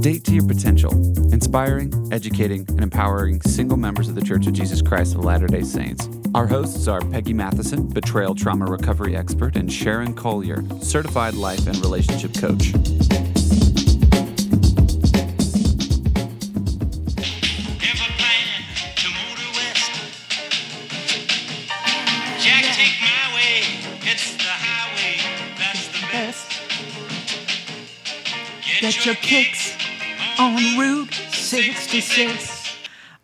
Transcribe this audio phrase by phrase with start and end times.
[0.00, 0.92] Date to Your Potential,
[1.32, 5.62] inspiring, educating, and empowering single members of the Church of Jesus Christ of Latter day
[5.62, 6.08] Saints.
[6.36, 11.76] Our hosts are Peggy Matheson, betrayal trauma recovery expert, and Sharon Collier, certified life and
[11.78, 12.66] relationship coach.
[12.66, 12.80] Have
[17.98, 18.62] a plan
[18.94, 19.90] to motor west.
[22.38, 23.64] Jack, take my way.
[24.02, 25.18] It's the highway.
[25.58, 26.54] That's the best.
[28.80, 29.67] Get your kicks
[30.38, 32.76] on Route 66.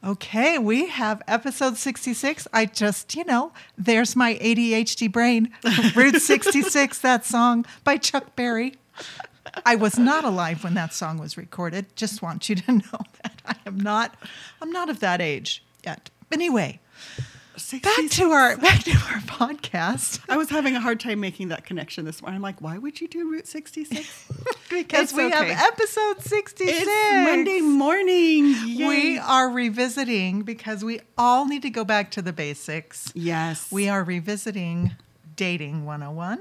[0.04, 2.48] Okay, we have episode 66.
[2.52, 5.50] I just, you know, there's my ADHD brain.
[5.94, 8.74] Route 66, that song by Chuck Berry.
[9.64, 11.94] I was not alive when that song was recorded.
[11.96, 14.14] Just want you to know that I am not
[14.60, 16.10] I'm not of that age yet.
[16.32, 16.80] Anyway,
[17.82, 20.20] back to our back to our podcast.
[20.28, 22.36] I was having a hard time making that connection this morning.
[22.36, 24.28] I'm like, why would you do Route 66?
[24.70, 25.52] Because It's we okay.
[25.52, 26.58] have episode 66.
[26.82, 28.54] it's Monday morning.
[28.76, 33.12] We are revisiting because we all need to go back to the basics.
[33.14, 33.70] Yes.
[33.70, 34.92] We are revisiting
[35.36, 36.40] Dating 101.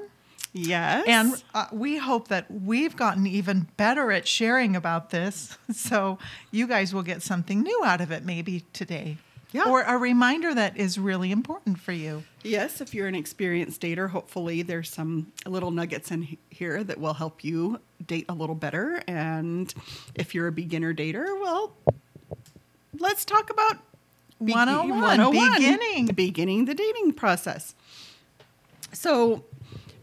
[0.54, 1.04] Yes.
[1.08, 5.58] And uh, we hope that we've gotten even better at sharing about this.
[5.74, 6.18] So
[6.50, 9.18] you guys will get something new out of it maybe today.
[9.54, 9.70] Yeah.
[9.70, 12.24] Or a reminder that is really important for you.
[12.44, 17.14] yes, if you're an experienced dater, hopefully there's some little nuggets in here that will
[17.14, 19.02] help you date a little better.
[19.08, 19.72] And
[20.16, 21.74] if you're a beginner dater, well,
[22.98, 23.78] let's talk about
[24.44, 26.06] be- 101, beginning.
[26.08, 27.76] the beginning the dating process.
[28.92, 29.46] So,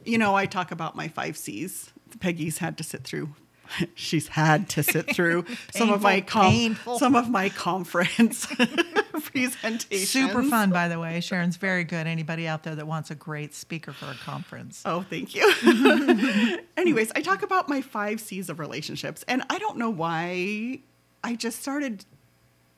[0.04, 1.90] you know, I talk about my five C's.
[2.20, 3.34] Peggy's had to sit through.
[3.94, 6.98] She's had to sit through some of my com- painful.
[6.98, 8.46] some of my conference
[9.24, 10.08] presentations.
[10.08, 11.20] Super fun, by the way.
[11.20, 12.06] Sharon's very good.
[12.06, 14.82] Anybody out there that wants a great speaker for a conference?
[14.84, 16.58] Oh, thank you.
[16.76, 20.80] Anyways, I talk about my five C's of relationships, and I don't know why
[21.22, 22.04] I just started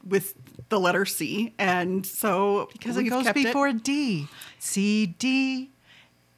[0.07, 0.35] with
[0.69, 4.27] the letter C, and so Because it goes before D.
[4.59, 5.71] C, D,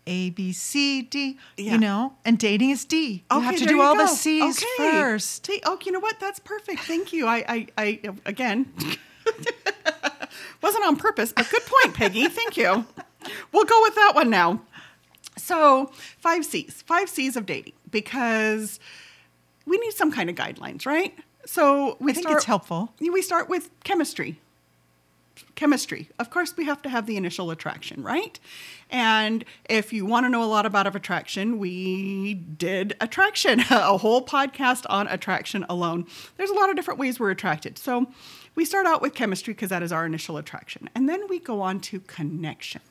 [0.07, 1.39] A, B, C, D.
[1.57, 1.73] Yeah.
[1.73, 3.25] You know, and dating is D.
[3.33, 4.07] You have to do all the.
[4.07, 4.67] C's Okay.
[4.77, 5.47] first.
[5.47, 6.21] See, oh, you know what?
[6.21, 6.81] That's perfect.
[6.83, 7.27] Thank you.
[7.27, 8.73] I, I, I again,
[10.63, 12.27] wasn't on purpose, but good point, Peggy.
[12.29, 12.85] Thank you.
[13.53, 14.61] We'll go with that one now.
[15.37, 18.79] So, five C's, five C's of dating, because
[19.67, 21.15] we need some kind of guidelines, right?
[21.47, 22.93] So we I think start, it's helpful.
[23.01, 24.41] We start with chemistry.
[25.55, 26.11] Chemistry.
[26.19, 28.39] Of course, we have to have the initial attraction, right?
[28.91, 33.99] And if you want to know a lot about of attraction, we did attraction, a
[33.99, 36.07] whole podcast on attraction alone.
[36.37, 37.79] There's a lot of different ways we're attracted.
[37.79, 38.07] So
[38.55, 40.89] we start out with chemistry because that is our initial attraction.
[40.95, 42.83] And then we go on to connection.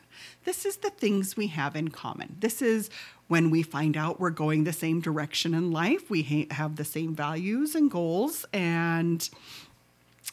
[0.46, 2.36] This is the things we have in common.
[2.40, 2.90] This is
[3.28, 6.09] when we find out we're going the same direction in life.
[6.09, 9.28] We ha- have the same values and goals and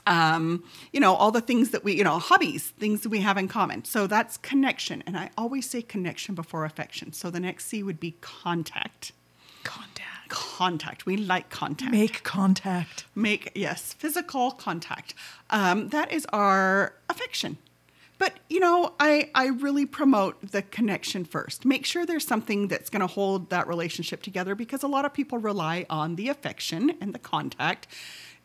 [0.07, 3.37] um, you know, all the things that we, you know, hobbies, things that we have
[3.37, 3.85] in common.
[3.85, 5.03] So that's connection.
[5.07, 7.13] And I always say connection before affection.
[7.13, 9.13] So the next C would be contact.
[9.65, 10.29] Contact.
[10.29, 11.07] Contact.
[11.07, 11.91] We like contact.
[11.91, 13.05] Make contact.
[13.15, 15.15] Make, yes, physical contact.
[15.51, 17.59] Um, that is our affection.
[18.19, 21.65] But, you know, I, I really promote the connection first.
[21.65, 25.15] Make sure there's something that's going to hold that relationship together because a lot of
[25.15, 27.87] people rely on the affection and the contact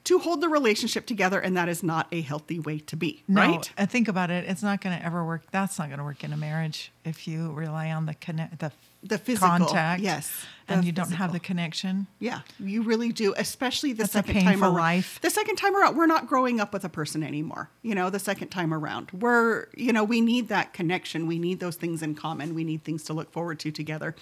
[0.06, 3.42] to hold the relationship together, and that is not a healthy way to be, No,
[3.42, 3.72] right?
[3.78, 4.46] and think about it.
[4.48, 5.44] It's not going to ever work.
[5.52, 8.72] That's not going to work in a marriage if you rely on the connect, the
[9.04, 10.32] The physical, contact, yes,
[10.68, 12.08] and you don't have the connection.
[12.20, 14.74] Yeah, you really do, especially the That's a second time around.
[14.74, 15.20] life.
[15.22, 17.70] The second time around, we're not growing up with a person anymore.
[17.84, 21.28] You know, the second time around, we're you know we need that connection.
[21.28, 22.56] We need those things in common.
[22.56, 24.16] We need things to look forward to together.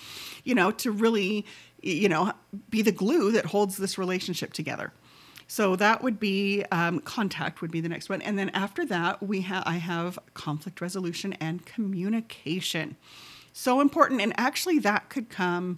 [0.44, 1.46] You know, to really
[1.82, 2.34] you know
[2.70, 4.92] be the glue that holds this relationship together.
[5.54, 9.22] So that would be um, contact would be the next one, and then after that
[9.22, 12.98] we have I have conflict resolution and communication.
[13.52, 15.78] So important, and actually that could come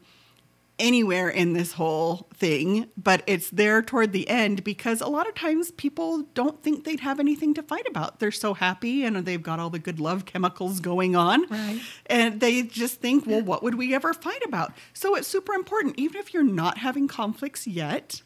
[0.80, 5.36] anywhere in this whole thing, but it's there toward the end because a lot of
[5.36, 8.20] times people don't think they'd have anything to fight about.
[8.20, 11.48] They're so happy and they've got all the good love chemicals going on.
[11.50, 11.82] Right.
[12.06, 14.74] And they just think, well, what would we ever fight about?
[14.94, 15.98] So it's super important.
[15.98, 18.22] Even if you're not having conflicts yet,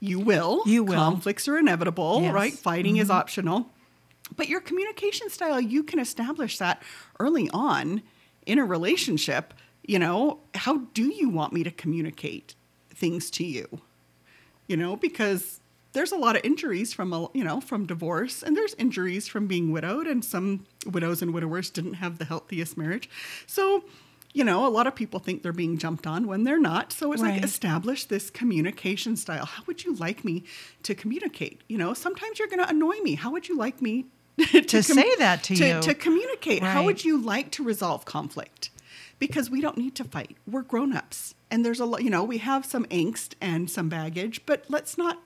[0.00, 0.62] you will.
[0.66, 0.94] You will.
[0.94, 2.32] Conflicts are inevitable, Yes.
[2.32, 2.52] right?
[2.52, 3.18] Fighting is mm-hmm.
[3.18, 3.70] optional.
[4.36, 6.82] But your communication style, you can establish that
[7.18, 8.02] early on
[8.46, 9.54] in a relationship.
[9.86, 12.54] You know, how do you want me to communicate
[12.90, 13.80] things to you?
[14.66, 15.60] You know, because
[15.92, 19.46] there's a lot of injuries from a, you know from divorce, and there's injuries from
[19.46, 23.08] being widowed, and some widows and widowers didn't have the healthiest marriage.
[23.46, 23.84] So,
[24.38, 26.92] you know, a lot of people think they're being jumped on when they're not.
[26.92, 27.34] So it's Right.
[27.34, 29.44] like establish this communication style.
[29.46, 30.44] How would you like me
[30.84, 31.62] to communicate?
[31.68, 33.16] You know, sometimes you're going to annoy me.
[33.16, 34.06] How would you like me
[34.68, 35.80] to, say that to you.
[35.80, 36.62] To communicate.
[36.62, 38.70] How would you like to resolve conflict?
[39.18, 40.36] Because we don't need to fight.
[40.46, 41.34] We're grown-ups.
[41.50, 44.96] And there's a lot, you know, we have some angst and some baggage, but let's
[44.96, 45.20] not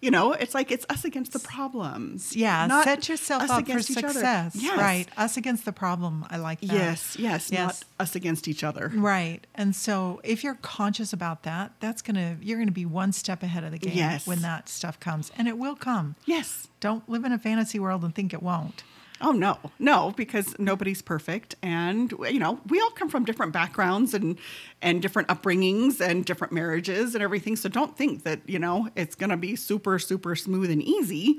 [0.00, 2.34] you know, it's like it's us against the problems.
[2.36, 4.08] Yeah, not set yourself up for against each other.
[4.12, 4.54] success.
[4.56, 4.78] Yes.
[4.78, 5.06] Right.
[5.16, 6.26] Us against the problem.
[6.30, 6.66] I like that.
[6.72, 7.58] Yes, yes, Yes.
[7.58, 8.90] not us against each other.
[8.94, 9.46] Right.
[9.54, 13.12] And so if you're conscious about that, that's going to you're going to be one
[13.12, 14.26] step ahead of the game Yes.
[14.26, 15.30] when that stuff comes.
[15.36, 16.16] And it will come.
[16.26, 16.68] Yes.
[16.80, 18.82] Don't live in a fantasy world and think it won't.
[19.26, 24.12] Oh no, no, because nobody's perfect, and you know we all come from different backgrounds
[24.12, 24.38] and
[24.82, 27.56] and different upbringings and different marriages and everything.
[27.56, 31.36] So don't think that you know it's gonna be super super smooth and easy.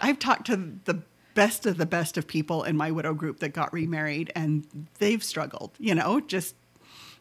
[0.00, 0.56] I've talked to
[0.86, 1.02] the
[1.34, 5.22] best of the best of people in my widow group that got remarried, and they've
[5.22, 5.72] struggled.
[5.78, 6.54] You know, just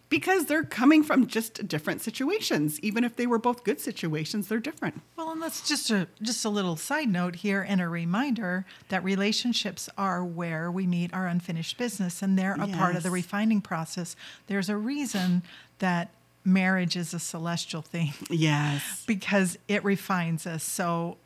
[0.10, 2.80] because they're coming from just different situations.
[2.82, 5.02] Even if they were both good situations, they're different.
[5.18, 9.04] Well, and that's just a just a little side note here and a reminder that
[9.04, 13.62] relationships are where we meet our unfinished business and they're a part of the refining
[13.62, 14.16] process.
[14.48, 15.44] There's a reason
[15.80, 16.12] that
[16.44, 19.04] marriage is a celestial thing Yes.
[19.08, 20.64] because it refines us.
[20.64, 21.18] So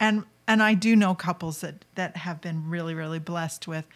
[0.00, 3.86] and and I do know couples that that have been really really blessed with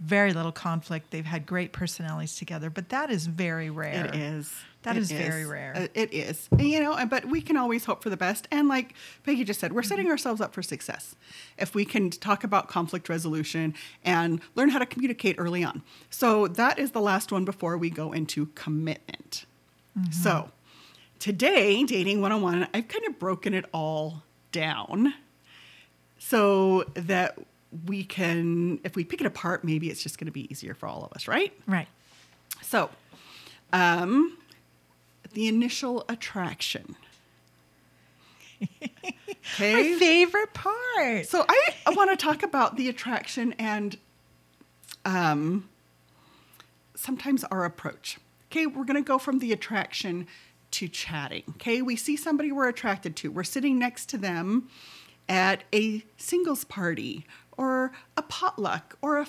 [0.00, 1.10] very little conflict.
[1.10, 4.06] They've had great personalities together, but that is very rare.
[4.06, 4.52] It is.
[4.82, 5.74] That It is very rare.
[5.76, 6.48] Uh, It is.
[6.52, 8.48] And, You know, but we can always hope for the best.
[8.50, 8.94] And like
[9.24, 10.12] Peggy just said, we're setting Mm-hmm.
[10.12, 11.14] ourselves up for success
[11.58, 15.82] if we can talk about conflict resolution and learn how to communicate early on.
[16.08, 19.44] So that is the last one before we go into commitment.
[19.98, 20.12] Mm-hmm.
[20.12, 20.50] So
[21.18, 25.12] today, Dating 101, I've kind of broken it all down
[26.18, 27.38] so that
[27.86, 30.86] we can, if we pick it apart, maybe it's just going to be easier for
[30.86, 31.52] all of us, right?
[31.66, 31.88] Right.
[32.62, 32.90] So,
[33.72, 34.36] um,
[35.32, 36.96] the initial attraction.
[39.58, 41.26] My favorite part.
[41.26, 43.96] So I, I want to talk about the attraction and
[45.04, 45.68] um,
[46.94, 48.18] sometimes our approach.
[48.50, 50.26] Okay, we're going to go from the attraction
[50.72, 51.44] to chatting.
[51.50, 53.30] Okay, we see somebody we're attracted to.
[53.30, 54.68] We're sitting next to them
[55.30, 57.24] at a singles party
[57.56, 59.26] or a potluck or a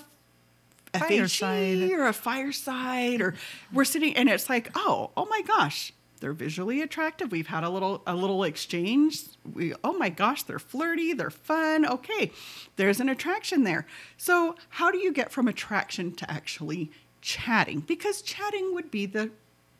[0.94, 1.90] Fireside.
[1.90, 3.34] Or a fireside or
[3.72, 5.90] we're sitting and it's like, oh, oh my gosh,
[6.20, 7.32] they're visually attractive.
[7.32, 9.22] We've had a little a little exchange.
[9.50, 11.86] We oh my gosh, they're flirty, they're fun.
[11.86, 12.30] Okay.
[12.76, 13.86] There's an attraction there.
[14.18, 16.90] So, how do you get from attraction to actually
[17.22, 17.80] chatting?
[17.80, 19.30] Because chatting would be the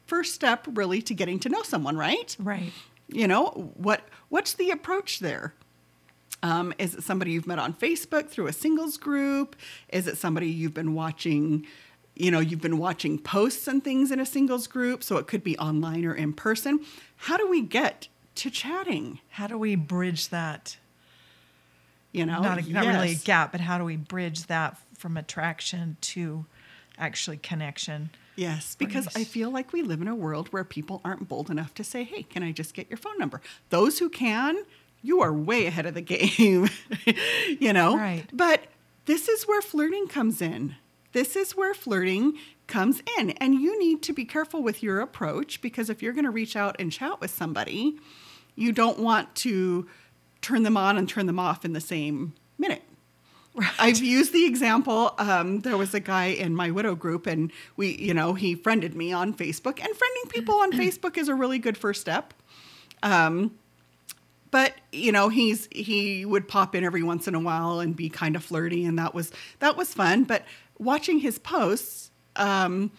[0.06, 2.34] first step really to getting to know someone, right?
[2.38, 2.72] Right.
[3.08, 5.52] You know, what what's the approach there?
[6.42, 9.56] Um, is it somebody you've met on Facebook through a singles group?
[9.88, 11.66] Is it somebody you've been watching,
[12.16, 15.04] you know, you've been watching posts and things in a singles group?
[15.04, 16.80] So it could be online or in person.
[17.16, 19.20] How do we get to chatting?
[19.30, 20.76] How do we bridge that?
[22.10, 25.16] You know, not, a, not really a gap, but how do we bridge that from
[25.16, 26.44] attraction to
[26.98, 28.10] actually connection?
[28.36, 31.74] Yes, because I feel like we live in a world where people aren't bold enough
[31.74, 33.40] to say, hey, can I just get your phone number?
[33.68, 34.64] Those who can,
[35.02, 36.68] you are way ahead of the game,
[37.60, 37.96] you know?
[37.96, 38.24] Right.
[38.32, 38.62] But
[39.06, 40.76] this is where flirting comes in.
[41.12, 43.30] This is where flirting comes in.
[43.32, 46.56] And you need to be careful with your approach because if you're going to reach
[46.56, 47.98] out and chat with somebody,
[48.54, 49.88] you don't want to
[50.40, 52.82] turn them on and turn them off in the same minute.
[53.54, 53.70] Right.
[53.78, 55.14] I've used the example.
[55.18, 58.94] Um, there was a guy in my widow group, and we, you know, he friended
[58.94, 59.78] me on Facebook.
[59.78, 62.32] And friending people on Facebook is a really good first step.
[63.02, 63.58] Um,
[64.52, 68.08] but you know, he's he would pop in every once in a while and be
[68.08, 70.22] kind of flirty, and that was that was fun.
[70.22, 70.44] But
[70.78, 72.92] watching his posts, um,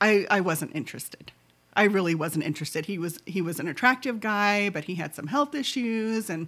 [0.00, 1.32] I I wasn't interested.
[1.76, 2.86] I really wasn't interested.
[2.86, 6.46] He was he was an attractive guy, but he had some health issues, and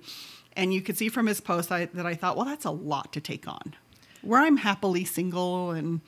[0.56, 3.12] and you could see from his posts I, that I thought, well, that's a lot
[3.14, 3.74] to take on.
[4.22, 6.00] Where I'm happily single and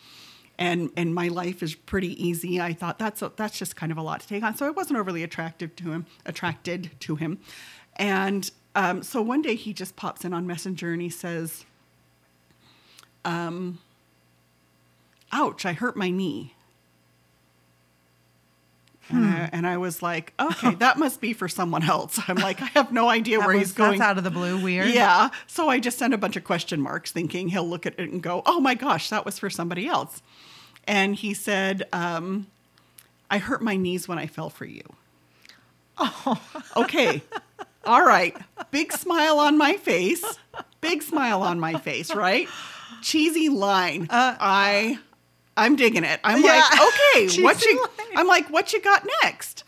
[0.58, 2.60] and and my life is pretty easy.
[2.60, 4.56] I thought that's a, that's just kind of a lot to take on.
[4.56, 7.38] So I wasn't overly attractive to him, attracted to him,
[7.96, 11.64] and um, so one day he just pops in on Messenger and he says,
[13.24, 13.78] um,
[15.32, 15.64] "Ouch!
[15.64, 16.54] I hurt my knee."
[19.10, 22.20] And, I, and I was like, okay, that must be for someone else.
[22.28, 23.92] I'm like, I have no idea where was- he's going.
[23.98, 24.62] That's out of the blue.
[24.62, 24.88] Weird.
[24.90, 25.30] Yeah.
[25.46, 28.22] So I just sent a bunch of question marks thinking he'll look at it and
[28.22, 30.22] go, oh my gosh, that was for somebody else.
[30.88, 32.46] And he said, um,
[33.30, 34.82] I hurt my knees when I fell for you.
[35.98, 36.40] Oh.
[36.76, 37.22] Okay.
[37.84, 38.36] All right.
[38.70, 40.24] Big smile on my face.
[40.80, 42.48] Big smile on my face, right?
[43.02, 44.06] Cheesy line.
[44.10, 44.98] I
[45.56, 46.20] I'm digging it.
[46.24, 46.62] I'm Yeah.
[46.70, 47.80] like, okay, what you?
[47.80, 48.06] line.
[48.16, 49.64] I'm like, what you got next?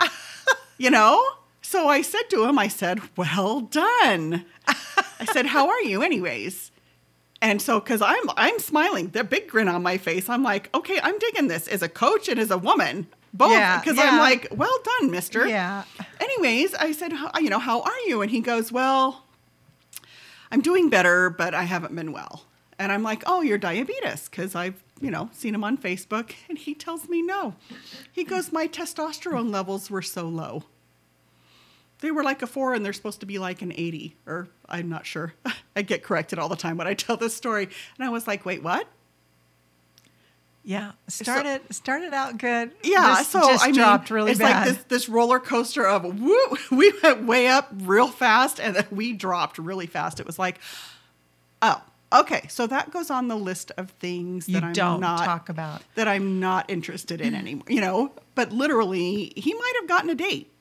[0.78, 1.22] you know.
[1.62, 4.44] So I said to him, I said, well done.
[4.66, 6.69] I said, how are you, anyways?
[7.42, 10.28] And so, because I'm I'm smiling, the big grin on my face.
[10.28, 13.52] I'm like, okay, I'm digging this as a coach and as a woman, both.
[13.52, 14.10] Yeah, Because yeah.
[14.10, 15.46] I'm like, well done, Mister.
[15.46, 15.84] Yeah.
[16.20, 18.20] Anyways, I said, you know, how are you?
[18.20, 19.24] And he goes, well,
[20.52, 22.44] I'm doing better, but I haven't been well.
[22.78, 26.32] And I'm like, oh, you're diabetes, because I've, you know, seen him on Facebook.
[26.48, 27.54] And he tells me no.
[28.10, 30.64] He goes, my testosterone levels were so low.
[32.00, 34.88] They were like a four, and they're supposed to be like an 80, or I'm
[34.88, 35.34] not sure.
[35.76, 37.68] I get corrected all the time when I tell this story.
[37.98, 38.86] And I was like, wait, what?
[40.62, 40.92] Yeah.
[41.08, 42.72] Started started out good.
[42.82, 44.30] Yeah, Just- so just I mean, dropped really bad.
[44.32, 44.66] it's bad.
[44.66, 46.38] like this this roller coaster of woo.
[46.70, 50.20] We went way up real fast, and then we dropped really fast.
[50.20, 50.60] It was like,
[51.62, 52.46] oh, okay.
[52.48, 55.82] So that goes on the list of things you that I'm don't not talk about.
[55.94, 57.64] that I'm not interested in anymore.
[57.68, 60.52] You know, but literally, he might have gotten a date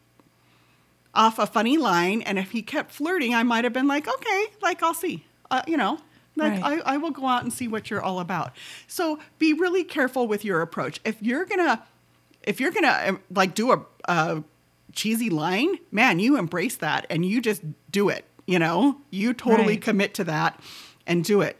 [1.13, 4.45] off a funny line, and if he kept flirting, I might have been like, okay,
[4.61, 5.25] like I'll see.
[5.51, 5.99] Uh, you know.
[6.35, 6.81] Like Right.
[6.85, 8.55] I, I will go out and see what you're all about.
[8.87, 11.01] So be really careful with your approach.
[11.03, 11.83] If you're gonna,
[12.43, 14.43] if you're gonna um, like do a, a
[14.93, 17.61] cheesy line, man, you embrace that and you just
[17.91, 18.23] do it.
[18.45, 19.81] You know, you totally Right.
[19.81, 20.59] commit to that
[21.05, 21.57] and do it.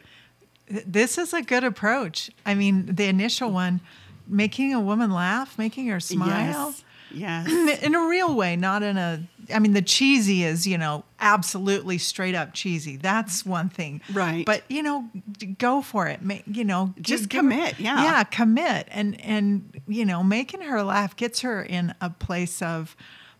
[0.69, 2.29] This is a good approach.
[2.45, 3.81] I mean, the initial one,
[4.27, 6.73] making a woman laugh, making her smile.
[7.11, 7.45] Yes.
[7.47, 7.79] Yes.
[7.83, 9.23] In a real way, not in a.
[9.53, 12.97] I mean, the cheesy is, you know, absolutely straight up cheesy.
[12.97, 14.01] That's one thing.
[14.13, 14.45] Right.
[14.45, 15.09] But you know,
[15.57, 16.19] go for it.
[16.45, 18.03] You know, Just give her- commit, yeah.
[18.03, 22.95] Yeah, commit, and and you know, making her laugh gets her in a place of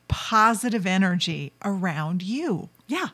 [0.08, 2.70] positive energy around you.
[2.88, 3.10] Yeah.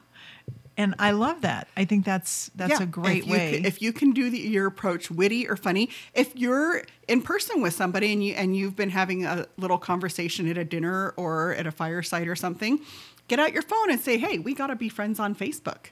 [0.78, 1.70] And I love that.
[1.78, 3.52] I think that's that's Yeah, a great if way.
[3.54, 7.62] Can, if you can do the, your approach witty or funny, if you're in person
[7.62, 11.54] with somebody and you and you've been having a little conversation at a dinner or
[11.54, 12.82] at a fireside or something,
[13.30, 15.92] get out your phone and say, "Hey, we got to be friends on Facebook."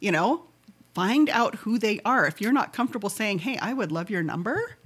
[0.00, 0.42] You know,
[0.94, 2.26] find out who they are.
[2.26, 4.76] If you're not comfortable saying, "Hey, I would love your number,"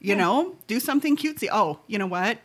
[0.00, 1.48] you know, do something cutesy.
[1.50, 2.38] Oh, you know what?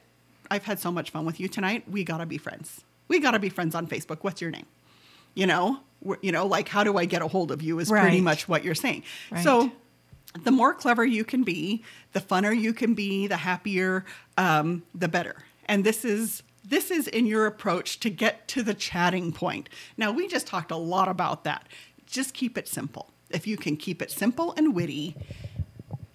[0.51, 1.85] I've had so much fun with you tonight.
[1.89, 2.81] We got to be friends.
[3.07, 4.19] We got to be friends on Facebook.
[4.21, 4.65] What's your name?
[5.35, 5.79] You know
[6.21, 8.63] you know like how do i get a hold of you is pretty much what
[8.63, 9.03] you're saying.
[9.31, 9.43] Right.
[9.43, 9.71] so
[10.43, 11.83] the more clever you can be
[12.13, 14.05] the funner you can be the happier
[14.37, 15.35] um, the better.
[15.65, 19.69] And this is this is in your approach to get to the chatting point.
[19.97, 21.67] Now we just talked a lot about that.
[22.05, 23.11] Just keep it simple.
[23.29, 25.15] If you can keep it simple and witty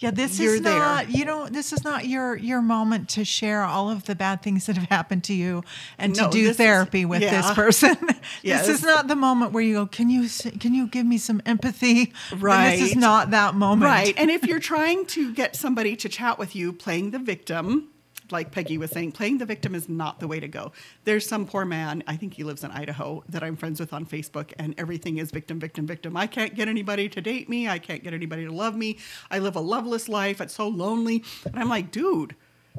[0.01, 0.79] Yeah, this You're is there.
[0.79, 4.43] not you know this is not your your moment to share all of the bad
[4.43, 5.63] things that have happened to you
[5.99, 7.97] and No, to do this is- therapy with this person.
[8.43, 8.67] Yes.
[8.67, 11.41] This is not the moment where you go, "Can you can you give me some
[11.47, 12.73] empathy?" Right.
[12.73, 13.89] And This is not that moment.
[13.91, 14.15] Right.
[14.19, 17.89] And if you're trying to get somebody to chat with you playing the victim,
[18.35, 20.73] like Peggy was saying, playing the victim is not the way to go.
[21.05, 24.05] There's some poor man, I think he lives in Idaho, that I'm friends with on
[24.05, 26.17] Facebook, and everything is victim, victim, victim.
[26.17, 27.69] I can't get anybody to date me.
[27.69, 28.99] I can't get anybody to love me.
[29.31, 30.41] I live a loveless life.
[30.43, 31.25] It's so lonely.
[31.47, 32.37] And I'm like, dude,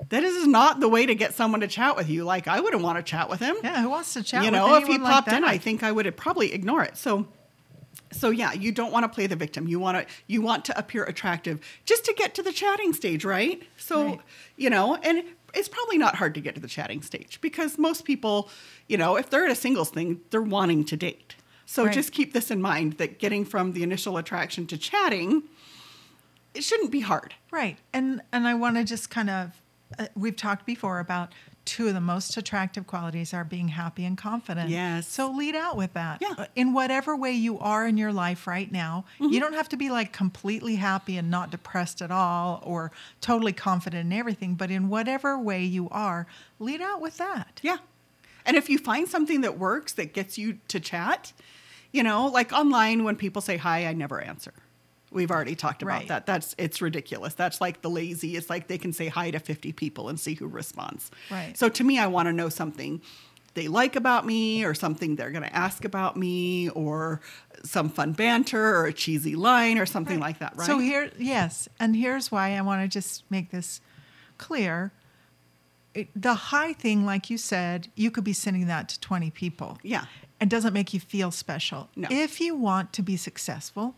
[0.09, 2.23] that is not the way to get someone to chat with you.
[2.25, 4.51] Like, I wouldn't want to chat with him Yeah, who wants to chat with you
[4.51, 5.43] know, if he anyone like popped in.
[5.43, 6.97] I think I would probably ignore it.
[6.97, 7.27] So,
[8.11, 9.67] so yeah, you don't want to play the victim.
[9.67, 13.25] You want to you want to appear attractive just to get to the chatting stage,
[13.25, 13.63] right?
[13.77, 14.19] So, Right.
[14.57, 15.23] you know, and
[15.55, 18.49] it's probably not hard to get to the chatting stage because most people,
[18.87, 21.35] you know, if they're at a singles thing, they're wanting to date.
[21.65, 21.93] So Right.
[21.93, 25.43] just keep this in mind that getting from the initial attraction to chatting,
[26.53, 27.33] it shouldn't be hard.
[27.51, 27.77] Right.
[27.93, 29.51] And and I want to just kind of
[29.97, 31.33] uh, we've talked before about
[31.65, 34.69] two of the most attractive qualities are being happy and confident.
[34.69, 35.07] Yes.
[35.07, 36.21] So lead out with that.
[36.21, 36.29] Yeah.
[36.29, 36.41] Mm-hmm.
[36.41, 39.77] Uh, In whatever way you are in your life right now, you don't have to
[39.77, 44.69] be like completely happy and not depressed at all or totally confident in everything, but
[44.69, 46.27] in whatever way you are,
[46.59, 47.59] lead out with that.
[47.63, 47.77] Yeah.
[48.45, 51.33] And if you find something that works that gets you to chat,
[51.91, 54.53] you know, like online when people say hi, I never answer.
[55.11, 56.07] We've already talked about Right.
[56.09, 56.25] that.
[56.25, 57.33] That's it's ridiculous.
[57.33, 58.35] That's like the lazy.
[58.35, 61.09] It's like they can say hi to 50 people and see who responds.
[61.31, 61.57] Right.
[61.57, 63.01] So to me, I want to know something
[63.53, 67.21] they like about me or something they're going to ask about me or
[67.63, 70.65] some fun banter or a cheesy line or something like that, right?
[70.67, 73.79] So here, yes, and here's why I want to just make this
[74.37, 74.91] clear.
[75.93, 79.77] It, the high thing, like you said, you could be sending that to 20 people.
[79.81, 80.03] Yeah.
[80.41, 81.87] It doesn't make you feel special.
[81.95, 82.09] No.
[82.11, 83.95] If you want to be successful,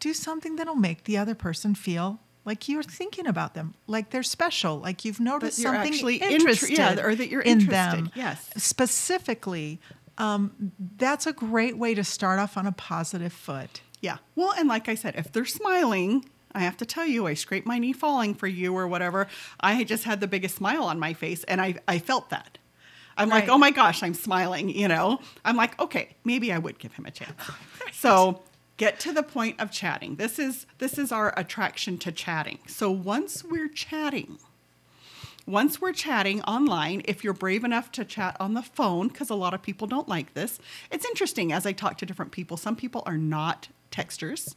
[0.00, 4.22] do something that'll make the other person feel like you're thinking about them, like they're
[4.22, 8.10] special, like you've noticed something actually inter- yeah, or that you're in interested, them.
[8.14, 8.48] yes.
[8.56, 9.80] specifically.
[10.16, 13.82] Um, that's a great way to start off on a positive foot.
[14.00, 14.16] Yeah.
[14.34, 17.66] Well, and like I said, if they're smiling, I have to tell you, I scraped
[17.66, 19.28] my knee falling for you or whatever.
[19.60, 22.56] I just had the biggest smile on my face and I, I felt that.
[23.18, 25.18] I'm like, oh my gosh, I'm smiling, you know?
[25.44, 27.32] I'm like, okay, maybe I would give him a chance.
[27.92, 28.42] So
[28.78, 30.16] get to the point of chatting.
[30.16, 32.60] This is this is our attraction to chatting.
[32.66, 34.38] So once we're chatting,
[35.46, 39.34] once we're chatting online, if you're brave enough to chat on the phone, because a
[39.34, 40.58] lot of people don't like this,
[40.90, 42.56] it's interesting as I talk to different people.
[42.56, 44.54] Some people are not texters.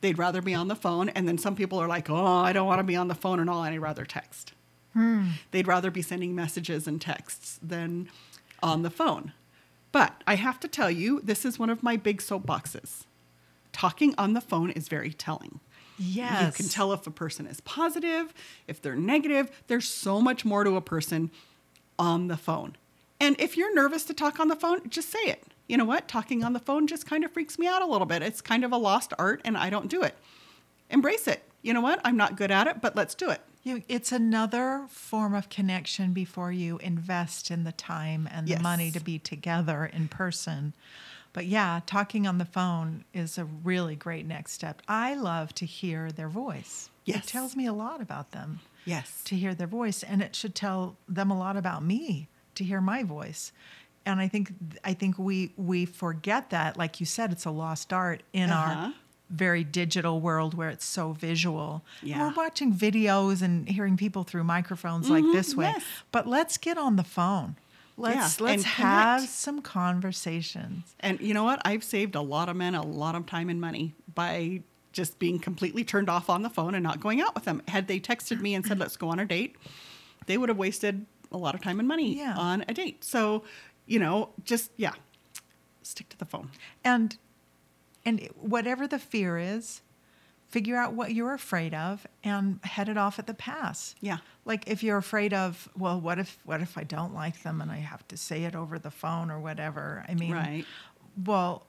[0.00, 1.08] They'd rather be on the phone.
[1.08, 3.40] And then some people are like, oh, I don't want to be on the phone
[3.40, 4.52] and all, and I'd rather text.
[4.92, 5.28] Hmm.
[5.50, 8.10] They'd rather be sending messages and texts than
[8.62, 9.32] on the phone.
[9.92, 13.04] But I have to tell you, this is one of my big soapboxes.
[13.74, 15.60] Talking on the phone is very telling.
[15.98, 16.46] Yes.
[16.46, 18.32] You can tell if a person is positive,
[18.66, 19.50] if they're negative.
[19.66, 21.30] There's so much more to a person
[21.98, 22.76] on the phone.
[23.20, 25.44] And if you're nervous to talk on the phone, just say it.
[25.66, 26.08] You know what?
[26.08, 28.22] Talking on the phone just kind of freaks me out a little bit.
[28.22, 30.14] It's kind of a lost art and I don't do it.
[30.90, 31.42] Embrace it.
[31.62, 32.00] You know what?
[32.04, 33.40] I'm not good at it, but let's do it.
[33.62, 38.90] You, it's another form of connection before you invest in the time and the money
[38.90, 40.74] to be together in person.
[41.34, 44.80] But yeah, talking on the phone is a really great next step.
[44.88, 46.88] I love to hear their voice.
[47.04, 47.24] Yes.
[47.24, 49.20] It tells me a lot about them Yes.
[49.26, 52.80] to hear their voice, and it should tell them a lot about me to hear
[52.80, 53.52] my voice.
[54.06, 54.52] And I think
[54.84, 58.86] I think we we forget that, like you said, it's a lost art in Uh-huh.
[58.86, 58.94] our
[59.30, 61.82] very digital world where it's so visual.
[62.00, 62.20] And Yeah.
[62.28, 65.72] We're watching videos and hearing people through microphones like this way.
[65.74, 65.82] yes.
[66.12, 67.56] But let's get on the phone.
[67.96, 69.32] Let's Yeah, let's have connect.
[69.32, 70.94] some conversations.
[71.00, 71.60] And you know what?
[71.64, 75.38] I've saved a lot of men a lot of time and money by just being
[75.38, 77.62] completely turned off on the phone and not going out with them.
[77.68, 79.56] Had they texted me and said, let's go on a date,
[80.26, 82.34] they would have wasted a lot of time and money Yeah.
[82.36, 83.04] on a date.
[83.04, 83.42] So,
[83.86, 84.92] you know, just, yeah,
[85.82, 86.50] stick to the phone.
[86.84, 87.16] And
[88.06, 89.80] and whatever the fear is,
[90.54, 93.96] figure out what you're afraid of and head it off at the pass.
[94.00, 94.18] Yeah.
[94.44, 97.72] Like if you're afraid of, well, what if what if I don't like them and
[97.72, 100.04] I have to say it over the phone or whatever?
[100.08, 100.64] I mean, Right.
[101.26, 101.66] well,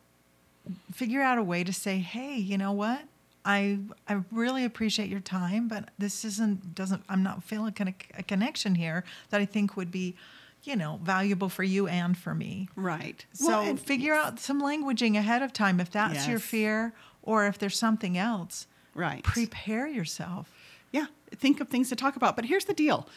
[0.93, 3.01] figure out a way to say, "Hey, you know what?
[3.43, 7.95] I I really appreciate your time, but this isn't doesn't I'm not feeling a, conne-
[8.17, 10.15] a connection here that I think would be,
[10.63, 13.25] you know, valuable for you and for me." Right.
[13.33, 17.57] So Well, figure out some languaging ahead of time if that's your fear or if
[17.57, 18.67] there's something else.
[18.95, 19.23] Right.
[19.23, 20.49] Prepare yourself.
[20.91, 22.35] yeah, think of things to talk about.
[22.35, 23.07] But here's the deal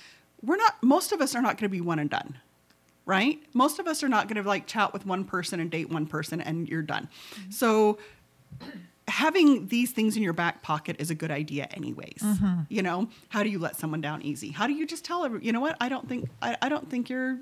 [0.42, 2.38] we're not, most of us are not going to be one and done,
[3.06, 3.40] right?
[3.54, 6.06] Most of us are not going to like chat with one person and date one
[6.06, 7.08] person and you're done.
[7.32, 7.50] Mm-hmm.
[7.50, 7.98] So,
[9.08, 12.60] having these things in your back pocket is a good idea anyways mm-hmm.
[12.68, 15.42] you know how do you let someone down easy how do you just tell every
[15.42, 17.38] you know what i don't think i, I don't think you're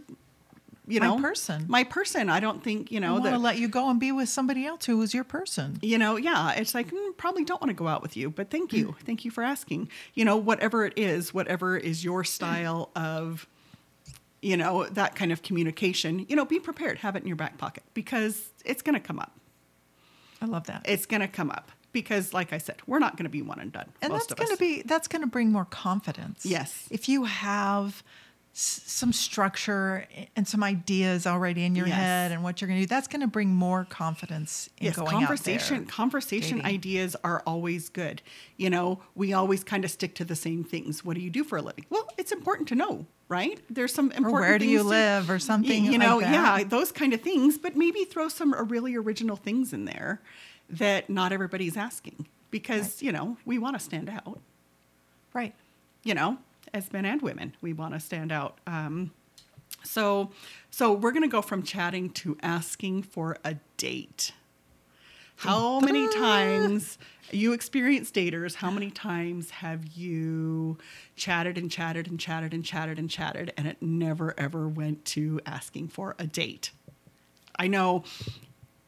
[0.86, 1.64] you know, My person.
[1.68, 3.16] my person i don't think you know.
[3.16, 5.78] I want to let you go and be with somebody else who was your person.
[5.82, 8.50] you know, yeah, it's like mm, probably don't want to go out with you, but
[8.50, 9.88] thank you, thank you for asking.
[10.14, 13.46] You know, whatever it is, whatever is your style of,
[14.40, 16.24] you know, that kind of communication.
[16.28, 19.18] You know, be prepared, have it in your back pocket because it's going to come
[19.18, 19.32] up.
[20.40, 20.82] I love that.
[20.84, 23.58] It's going to come up because, like I said, we're not going to be one
[23.58, 23.88] and done.
[24.02, 26.44] and that's going to be that's going to bring more confidence.
[26.46, 26.86] Yes.
[26.90, 28.02] If you have
[28.56, 31.96] s- some structure and some ideas already in your Yes.
[31.96, 34.96] head and what you're going to do, that's going to bring more confidence in yes,
[34.96, 35.92] going conversation out there.
[35.92, 36.72] conversation dating.
[36.74, 38.22] ideas are always good.
[38.56, 41.04] You know, we always kind of stick to the same things.
[41.04, 41.84] What do you do for a living?
[41.90, 43.60] Well, it's important to know, right?
[43.68, 46.32] There's some important Or where do you to- live or something you like know, that.
[46.32, 50.22] yeah, those kind of things, but maybe throw some really original things in there
[50.70, 54.40] that not everybody's asking because, you know, we want to stand out,
[55.34, 55.54] Right.
[56.02, 56.38] you know,
[56.76, 58.58] as men and women, we want to stand out.
[58.66, 59.10] Um,
[59.82, 60.30] so,
[60.70, 64.32] so we're going to go from chatting to asking for a date.
[65.36, 66.98] How many times
[67.30, 68.54] you experience daters?
[68.54, 70.78] How many times have you
[71.14, 75.40] chatted and chatted and chatted and chatted and chatted and it never ever went to
[75.44, 76.70] asking for a date?
[77.58, 78.04] I know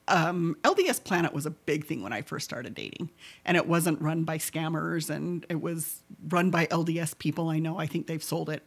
[0.08, 3.10] um, LDS Planet was a big thing when I first started dating,
[3.44, 7.48] and it wasn't run by scammers, and it was run by LDS people.
[7.48, 7.78] I know.
[7.78, 8.62] I think they've sold it.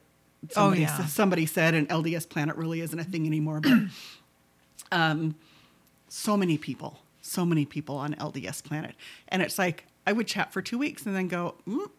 [0.49, 1.05] Somebody, yeah.
[1.05, 3.59] somebody said, and LDS Planet really isn't a thing anymore.
[3.61, 3.77] But
[4.91, 5.35] um,
[6.07, 8.95] so many people, so many people on LDS Planet,
[9.27, 11.89] and it's like I would chat for two weeks and then go, mm,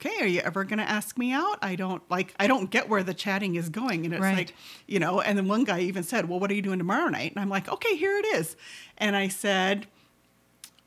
[0.00, 1.58] okay, are you ever going to ask me out?
[1.62, 4.04] I don't like, I don't get where the chatting is going.
[4.04, 4.36] And it's Right.
[4.36, 4.54] like,
[4.86, 7.32] you know, and then one guy even said, well, what are you doing tomorrow night?
[7.32, 8.56] And I'm like, okay, here it is.
[8.98, 9.86] And I said,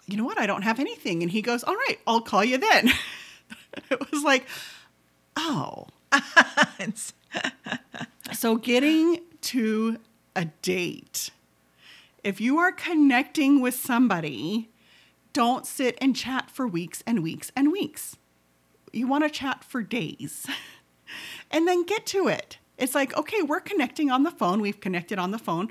[0.05, 0.37] you know what?
[0.39, 1.23] I don't have anything.
[1.23, 2.89] And he goes, all right, I'll call you then.
[3.89, 4.45] it was like,
[5.35, 5.87] oh,
[8.33, 9.97] so getting to
[10.35, 11.29] a date,
[12.23, 14.69] if you are connecting with somebody,
[15.33, 18.17] don't sit and chat for weeks and weeks and weeks.
[18.91, 20.47] You want to chat for days
[21.51, 22.57] and then get to it.
[22.77, 24.61] It's like, okay, we're connecting on the phone.
[24.61, 25.69] We've connected on the phone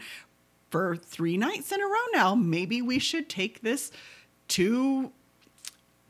[0.71, 2.35] for three nights in a row now.
[2.35, 3.91] Maybe we should take this
[4.49, 5.13] to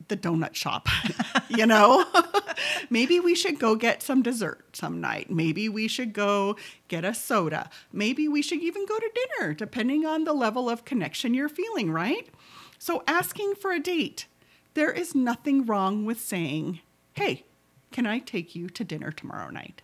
[0.09, 0.89] the donut shop,
[1.49, 2.05] you know?
[2.89, 5.29] Maybe we should go get some dessert some night.
[5.29, 7.69] Maybe we should go get a soda.
[7.93, 11.91] Maybe we should even go to dinner, depending on the level of connection you're feeling,
[11.91, 12.27] right?
[12.77, 14.25] So, asking for a date,
[14.73, 16.79] there is nothing wrong with saying,
[17.19, 17.43] hey,
[17.91, 19.81] can I take you to dinner tomorrow night?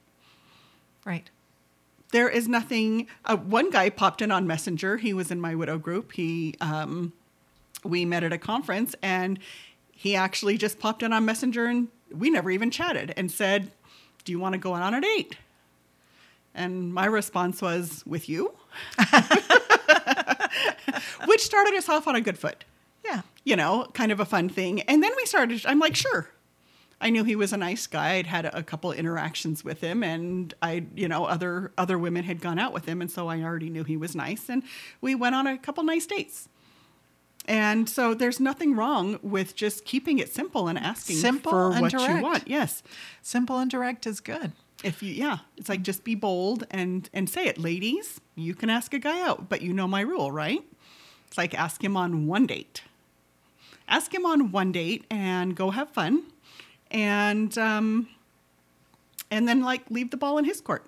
[1.05, 1.29] Right.
[2.11, 3.07] there is nothing.
[3.25, 4.97] Uh, one guy popped in on Messenger.
[4.97, 6.13] He was in my widow group.
[6.13, 7.13] He, um,
[7.83, 9.37] we met at a conference, and
[9.91, 13.71] he actually just popped in on Messenger, and we never even chatted, and said,
[14.23, 15.37] "Do you want to go out on a date?"
[16.55, 18.53] And my response was, "With you,"
[21.25, 22.63] which started us off on a good foot
[23.03, 23.21] Yeah.
[23.43, 24.81] you know, kind of a fun thing.
[24.83, 26.29] And then we started, I'm like, sure.
[27.01, 28.13] I knew he was a nice guy.
[28.13, 32.41] I'd had a couple interactions with him and I, you know, other other women had
[32.41, 34.63] gone out with him and so I already knew he was nice and
[35.01, 36.47] we went on a couple nice dates.
[37.47, 41.81] And so there's nothing wrong with just keeping it simple and asking Simple for and
[41.81, 42.47] what you want.
[42.47, 42.81] Yes.
[43.21, 44.53] Simple and direct is good.
[44.83, 47.57] If you yeah, it's like just be bold and and say it.
[47.57, 50.63] Ladies, you can ask a guy out, but you know my rule, right?
[51.27, 52.83] It's like ask him on one date.
[53.87, 56.23] Ask him on one date and go have fun,
[56.95, 58.07] and um,
[59.29, 60.85] and then like leave the ball in his court.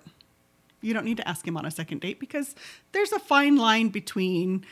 [0.80, 2.54] You don't need to ask him on a second date because
[2.92, 4.64] there's a fine line between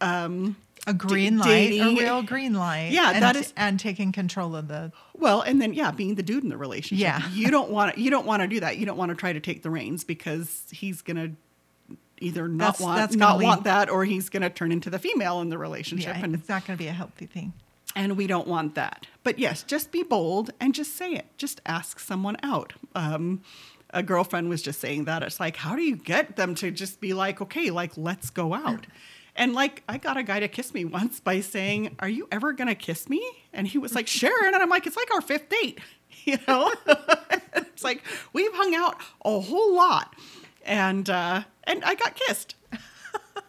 [0.00, 0.54] um,
[0.86, 2.90] A green light, a real green light.
[2.92, 4.92] Yeah, and, that is- and taking control of the.
[5.14, 7.02] Well, and then yeah, being the dude in the relationship.
[7.02, 7.28] Yeah.
[7.32, 8.78] You don't want to you don't want to do that.
[8.78, 12.58] You don't want to try to take the reins because he's going to either not
[12.78, 15.40] That's- want that's not lead- want that or he's going to turn into the female
[15.40, 17.52] in the relationship Yeah, and it's not going to be a healthy thing.
[17.98, 19.08] And we don't want that.
[19.24, 21.26] But yes, just be bold and just say it.
[21.36, 22.74] Just ask someone out.
[22.94, 23.42] Um,
[23.90, 25.24] a girlfriend was just saying that.
[25.24, 28.54] It's like, how do you get them to just be like, okay, like, let's go
[28.54, 28.86] out?
[29.34, 32.52] And like, I got a guy to kiss me once by saying, Are you ever
[32.52, 33.20] going to kiss me?
[33.52, 34.54] And he was like, Sharon.
[34.54, 35.80] And I'm like, It's like our fifth date.
[36.24, 36.70] You know?
[37.54, 38.02] it's like,
[38.34, 40.14] we've hung out a whole lot.
[40.64, 42.54] And, uh, and I got kissed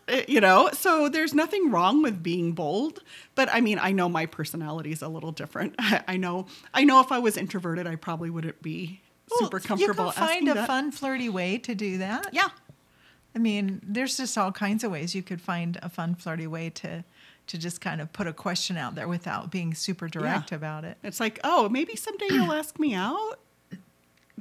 [0.10, 3.02] Eh, you know so there's nothing wrong with being bold
[3.36, 6.84] but i mean i know my personality is a little different i, I know i
[6.84, 9.02] know if i was introverted i probably wouldn't be
[9.38, 10.67] super Well, comfortable You can find a that.
[10.67, 12.34] fun, flirty way to do that.
[12.34, 12.50] yeah
[13.36, 16.72] I mean, there's just all kinds of ways you could find a fun, flirty way
[16.72, 17.04] to
[17.45, 20.58] to just kind of put a question out there without being super direct Yeah.
[20.58, 20.98] about it.
[21.04, 23.36] it's like oh maybe someday you'll ask me out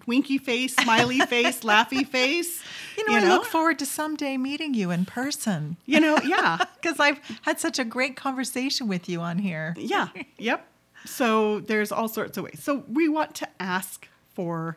[0.06, 2.62] winky face smiley face laughy face
[2.96, 5.76] You know, I look forward to someday meeting you in person.
[5.86, 9.74] you know yeah Because I've had such a great conversation with you on here.
[9.78, 10.08] Yeah.
[10.38, 10.66] Yep.
[11.04, 12.60] So there's all sorts of ways.
[12.62, 14.76] So we want to ask for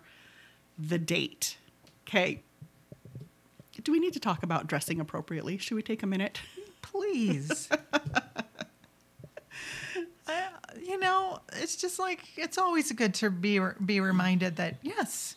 [0.78, 1.58] the date.
[2.08, 2.42] Okay.
[3.84, 5.58] Do we need to talk about dressing appropriately?
[5.58, 6.40] Should we take a minute?
[6.82, 7.70] Please.
[10.32, 10.48] I,
[10.82, 15.36] you know, it's just like it's always good to be be reminded that yes,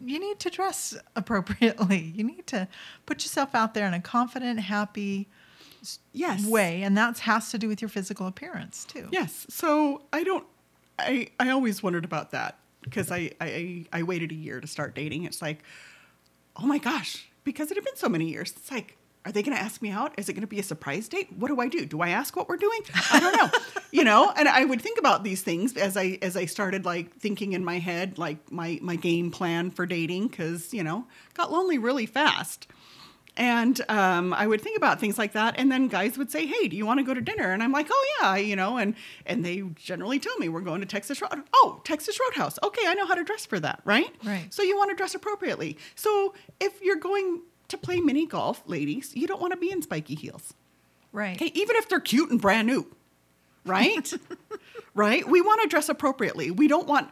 [0.00, 2.12] you need to dress appropriately.
[2.14, 2.68] You need to
[3.06, 5.28] put yourself out there in a confident, happy
[6.12, 6.44] Yes.
[6.44, 9.08] way, and that has to do with your physical appearance too.
[9.12, 9.46] Yes.
[9.48, 10.44] So I don't
[10.98, 14.94] I I always wondered about that because I, I I waited a year to start
[14.94, 15.24] dating.
[15.24, 15.62] It's like,
[16.56, 18.52] oh my gosh, because it had been so many years.
[18.56, 18.96] It's like,
[19.26, 20.14] are they going to ask me out?
[20.16, 21.32] Is it going to be a surprise date?
[21.32, 21.84] What do I do?
[21.84, 22.80] Do I ask what we're doing?
[23.12, 23.50] I don't know.
[23.90, 27.16] you know, and I would think about these things as I as I started like
[27.16, 31.50] thinking in my head like my my game plan for dating because you know got
[31.50, 32.68] lonely really fast.
[33.38, 36.68] And um, I would think about things like that, and then guys would say, "Hey,
[36.68, 38.94] do you want to go to dinner?" And I'm like, "Oh yeah," you know, and
[39.26, 41.42] and they generally tell me we're going to Texas Road.
[41.52, 42.58] Oh, Texas Roadhouse.
[42.62, 44.08] Okay, I know how to dress for that, right?
[44.24, 44.46] Right.
[44.54, 45.76] So you want to dress appropriately.
[45.96, 49.82] So if you're going to play mini golf, ladies, you don't want to be in
[49.82, 50.54] spiky heels.
[51.12, 51.36] Right.
[51.36, 52.86] Okay, even if they're cute and brand new,
[53.64, 54.12] right?
[54.94, 55.26] right?
[55.28, 56.50] We want to dress appropriately.
[56.50, 57.10] We don't want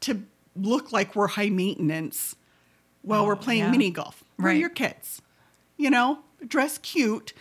[0.00, 0.22] to
[0.56, 2.34] look like we're high maintenance
[3.02, 3.70] while we're Oh, playing yeah.
[3.70, 4.24] mini golf.
[4.38, 4.58] We're Right.
[4.58, 5.20] your kids.
[5.76, 7.32] You know, dress cute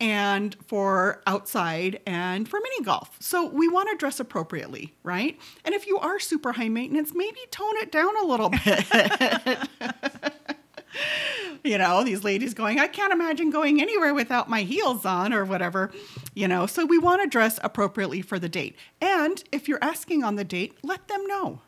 [0.00, 3.16] and for outside and for mini golf.
[3.20, 5.36] So we want to dress appropriately, right?
[5.64, 8.86] And if you are super high maintenance, maybe tone it down a little bit.
[11.64, 15.44] you know, these ladies going, I can't imagine going anywhere without my heels on or
[15.44, 15.90] whatever,
[16.34, 16.66] you know.
[16.66, 18.76] So we want to dress appropriately for the date.
[19.00, 21.60] And if you're asking on the date, let them know.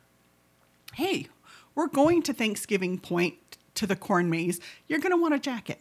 [0.95, 1.29] Hey,
[1.75, 4.61] we're going to Thanksgiving Point to the corn maze.
[4.89, 5.81] You're going to want a jacket.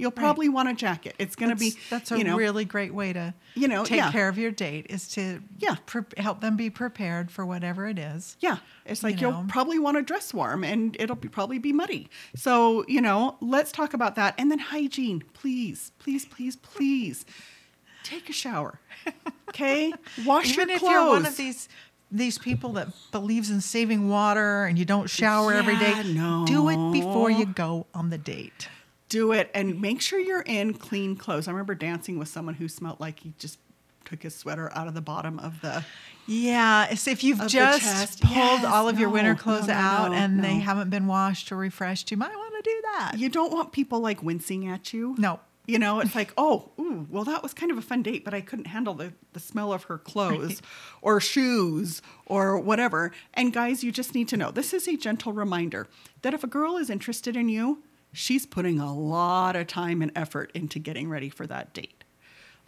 [0.00, 1.14] You'll probably want a jacket.
[1.18, 3.98] It's going to be that's, a you know, really great way to you know, take
[3.98, 4.10] yeah.
[4.10, 5.76] care of your date is to Yeah.
[5.86, 8.36] pre- help them be prepared for whatever it is.
[8.40, 11.72] Yeah, it's like you will probably want to dress warm and it'll be, probably be
[11.72, 12.08] muddy.
[12.34, 14.34] So, you know, let's talk about that.
[14.38, 17.24] And then hygiene, please, please, please, please.
[18.02, 18.80] Take a shower.
[19.50, 19.92] Okay?
[20.24, 21.68] Wash Even your if you're one of these
[22.12, 26.68] these people that believes in saving water and you don't shower every day, Yeah, do
[26.68, 28.68] it before you go on the date.
[29.10, 31.46] Do it and make sure you're in clean clothes.
[31.48, 33.58] I remember dancing with someone who smelled like he just
[34.06, 35.84] took his sweater out of the bottom of the
[36.26, 40.10] Yeah, it's if you've just pulled Yes, all of your winter clothes no, no, out
[40.12, 43.12] no, and they haven't been washed or refreshed, you might want to do that.
[43.18, 45.14] you don't want people like wincing at you.
[45.18, 45.40] no.
[45.66, 48.34] You know, it's like, oh, ooh, well, that was kind of a fun date, but
[48.34, 50.60] I couldn't handle the, the smell of her clothes
[51.00, 53.12] or shoes or whatever.
[53.34, 55.86] And guys, you just need to know this is a gentle reminder
[56.22, 60.12] that if a girl is interested in you, she's putting a lot of time and
[60.14, 62.00] effort into getting ready for that date.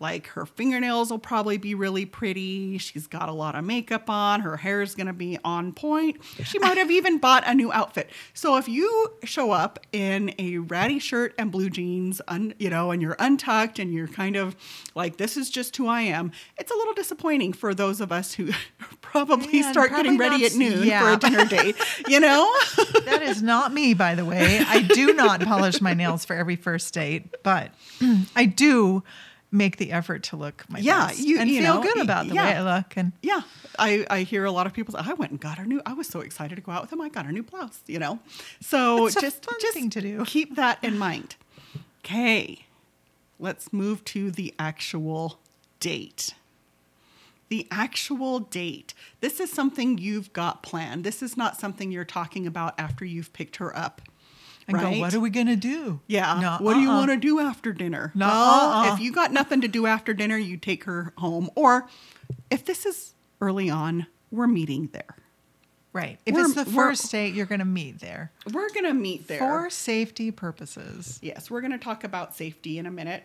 [0.03, 2.77] Like her fingernails will probably be really pretty.
[2.79, 4.41] She's got a lot of makeup on.
[4.41, 6.17] Her hair is going to be on point.
[6.43, 8.11] She might have even bought a new outfit.
[8.35, 12.91] So if you show up in a ratty shirt and blue jeans, un, you know,
[12.91, 14.57] and you're untucked and you're kind of
[14.97, 18.35] like, this is just who I am, it's a little disappointing for those of us
[18.35, 18.51] who
[19.13, 22.51] probably Yeah, start getting ready not at noon for a dinner date, you know?
[23.05, 24.59] That is not me, by the way.
[24.61, 27.73] I do not polish my nails for every first date, but
[28.37, 29.03] I do
[29.51, 32.27] make the effort to look my Yeah, best you- and you feel know, good about
[32.29, 32.45] the yeah.
[32.47, 32.97] way I look.
[32.97, 33.43] And Yeah,
[33.79, 35.93] I, I hear a lot of people say, I went and got her new, I
[35.93, 37.01] was so excited to go out with him.
[37.03, 38.19] I got her new blouse, you know?
[38.61, 40.25] So It's just, just thing to do.
[40.25, 41.37] keep that in mind.
[42.05, 42.67] Okay,
[43.39, 45.39] let's move to the actual
[45.81, 46.35] date.
[47.53, 48.95] The actual date.
[49.21, 51.05] This is something you've got planned.
[51.05, 54.01] This is not something you're talking about after you've picked her up.
[54.67, 54.95] and right?
[54.95, 56.01] go, what are we going to do?
[56.07, 56.41] Yeah.
[56.41, 56.97] No, what do you uh-uh.
[56.97, 58.11] want to do after dinner?
[58.15, 58.95] No, well, uh-uh.
[58.95, 61.51] if you got nothing to do after dinner, you take her home.
[61.55, 61.91] Or
[62.51, 63.13] if this is
[63.43, 65.15] early on, we're meeting there.
[65.93, 66.19] Right.
[66.25, 69.29] If We're- it's the first date, you're going to meet there We're going to meet
[69.29, 69.41] there.
[69.41, 71.19] for safety purposes.
[71.21, 73.25] yes, we're going to talk about safety in a minute.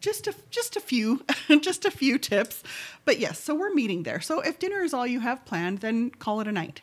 [0.00, 1.24] Just a, just a few,
[1.60, 2.62] just a few tips.
[3.04, 4.20] But yes, so we're meeting there.
[4.20, 6.82] So if dinner is all you have planned, then call it a night.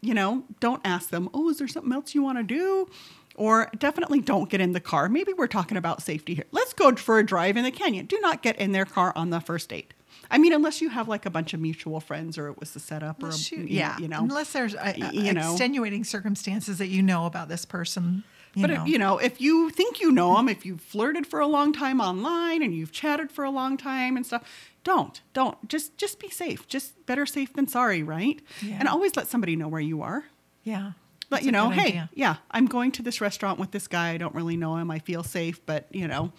[0.00, 2.88] You know, don't ask them, oh, is there something else you want to do?
[3.34, 5.08] Or definitely don't get in the car.
[5.08, 6.46] Maybe we're talking about safety here.
[6.50, 8.06] Let's go for a drive in the canyon.
[8.06, 9.94] Do not get in their car on the first date.
[10.30, 12.80] I mean, unless you have like a bunch of mutual friends or it was the
[12.80, 13.96] setup or, a, you- yeah.
[13.98, 14.18] you know.
[14.20, 15.52] Unless there's uh, uh, you know.
[15.52, 18.24] extenuating circumstances that you know about this person.
[18.58, 18.82] You but know.
[18.82, 21.72] If, you know, if you think you know them, if you've flirted for a long
[21.72, 24.42] time online and you've chatted for a long time and stuff,
[24.84, 25.68] don't, don't.
[25.68, 26.66] Just, just be safe.
[26.66, 28.40] Just better safe than sorry, right?
[28.62, 28.76] Yeah.
[28.78, 30.24] And always let somebody know where you are.
[30.62, 30.92] yeah.
[31.30, 32.10] Let you know, hey, idea.
[32.14, 34.12] yeah, I'm going to this restaurant with this guy.
[34.12, 34.90] I don't really know him.
[34.90, 36.32] I feel safe, but you know.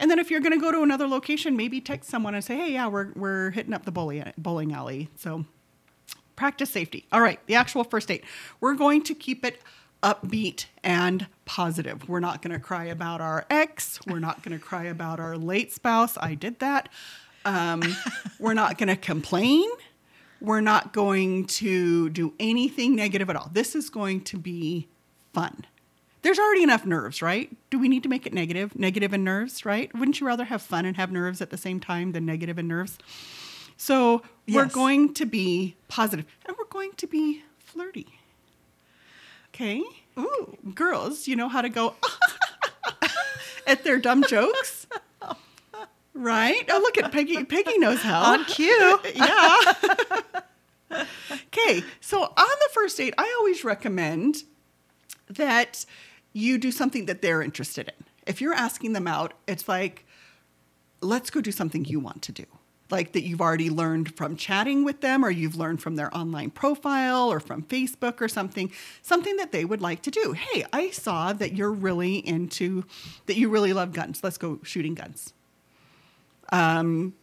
[0.00, 2.56] And then if you're going to go to another location, maybe text someone and say,
[2.56, 5.10] hey, yeah, we're we're hitting up the bowling bowling alley.
[5.14, 5.44] So
[6.34, 7.06] practice safety.
[7.12, 8.24] All right, the actual first date.
[8.60, 9.62] We're going to keep it
[10.02, 12.08] upbeat and positive.
[12.08, 14.00] We're not going to cry about our ex.
[14.06, 16.16] We're not going to cry about our late spouse.
[16.16, 16.88] I did that.
[17.44, 17.82] Um,
[18.38, 19.68] we're not going to complain.
[20.40, 23.50] We're not going to do anything negative at all.
[23.52, 24.88] This is going to be
[25.34, 25.66] fun.
[26.22, 27.54] There's already enough nerves, right?
[27.68, 28.74] Do we need to make it negative?
[28.74, 29.94] Negative and nerves, right?
[29.94, 32.66] Wouldn't you rather have fun and have nerves at the same time than negative and
[32.66, 32.96] nerves?
[33.76, 38.06] So we're going to be positive and we're going to be flirty.
[39.50, 39.82] Okay?
[40.18, 41.94] Ooh, girls, you know how to go
[43.66, 44.86] at their dumb jokes?
[46.14, 46.64] Right?
[46.70, 47.42] Oh, look at Peggy.
[47.44, 48.34] Peggy knows how.
[48.34, 49.00] On cue.
[49.14, 49.56] yeah.
[51.30, 54.44] okay, so on the first date, I always recommend
[55.30, 55.86] that
[56.32, 58.04] you do something that they're interested in.
[58.26, 60.06] If you're asking them out, it's like,
[61.00, 62.44] let's go do something you want to do.
[62.92, 66.50] Like that you've already learned from chatting with them, or you've learned from their online
[66.50, 68.70] profile, or from Facebook, or something,
[69.02, 70.32] something that they would like to do.
[70.32, 72.84] Hey, I saw that you're really into,
[73.26, 74.22] that you really love guns.
[74.22, 75.32] Let's go shooting guns
[76.52, 77.14] um,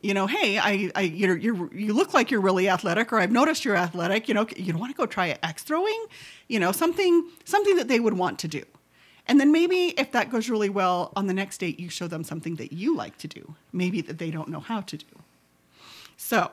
[0.00, 3.32] you know, hey, I, I, you're, you're, you look like you're really athletic, or I've
[3.32, 4.28] noticed you're athletic.
[4.28, 6.06] You know, you don't want to go try axe throwing,
[6.48, 8.62] you know, something, something that they would want to do.
[9.28, 12.22] And then maybe if that goes really well on the next date, you show them
[12.22, 15.06] something that you like to do, maybe that they don't know how to do.
[16.16, 16.50] So,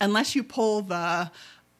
[0.00, 1.30] unless you pull the,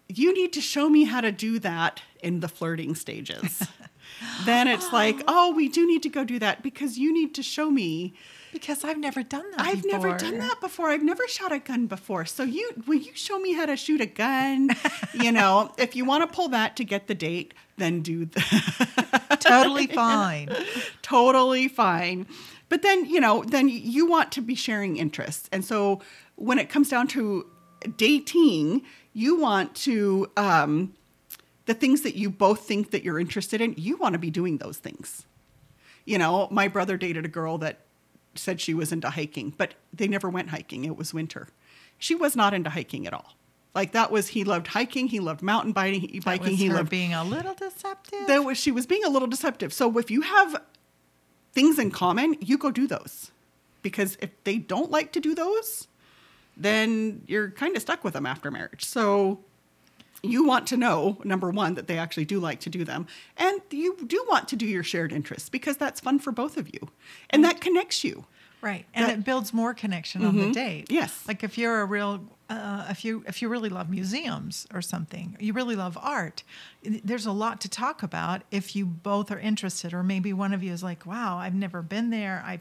[0.08, 3.66] you need to show me how to do that in the flirting stages,
[4.44, 7.42] then it's like, oh, we do need to go do that because you need to
[7.42, 8.12] show me
[8.52, 9.60] Because I've never done that.
[9.60, 10.90] I've never done that before.
[10.90, 12.24] I've never shot a gun before.
[12.24, 14.70] So you will you show me how to shoot a gun?
[15.14, 19.38] you know, if you want to pull that to get the date, then do that.
[19.40, 20.48] totally fine.
[21.02, 22.26] totally fine.
[22.70, 25.48] But then, you know, then you want to be sharing interests.
[25.52, 26.00] And so
[26.36, 27.46] when it comes down to
[27.96, 28.82] dating,
[29.12, 30.94] you want to, um,
[31.66, 34.58] the things that you both think that you're interested in, you want to be doing
[34.58, 35.26] those things.
[36.04, 37.80] You know, my brother dated a girl that
[38.34, 40.84] said she was into hiking, but they never went hiking.
[40.84, 41.48] It was winter.
[41.98, 43.34] She was not into hiking at all.
[43.74, 46.90] Like that was he loved hiking, he loved mountain biking, That biking, was he loved
[46.90, 48.26] being a little deceptive.
[48.26, 49.72] that was she was being a little deceptive.
[49.72, 50.60] So if you have
[51.52, 53.30] things in common, you go do those.
[53.82, 55.86] Because if they don't like to do those,
[56.56, 58.84] then you're kind of stuck with them after marriage.
[58.84, 59.40] So
[60.22, 63.06] you want to know number one that they actually do like to do them
[63.36, 66.68] and you do want to do your shared interests because that's fun for both of
[66.74, 66.88] you
[67.30, 68.24] and that connects you
[68.62, 70.88] Right, and That- it builds more connection on the date.
[70.90, 71.24] Yes.
[71.26, 75.34] like if you're a real, uh, if you if you really love museums or something,
[75.40, 76.42] you really love art.
[76.82, 80.62] There's a lot to talk about if you both are interested, or maybe one of
[80.62, 82.42] you is like, "Wow, I've never been there.
[82.44, 82.60] I've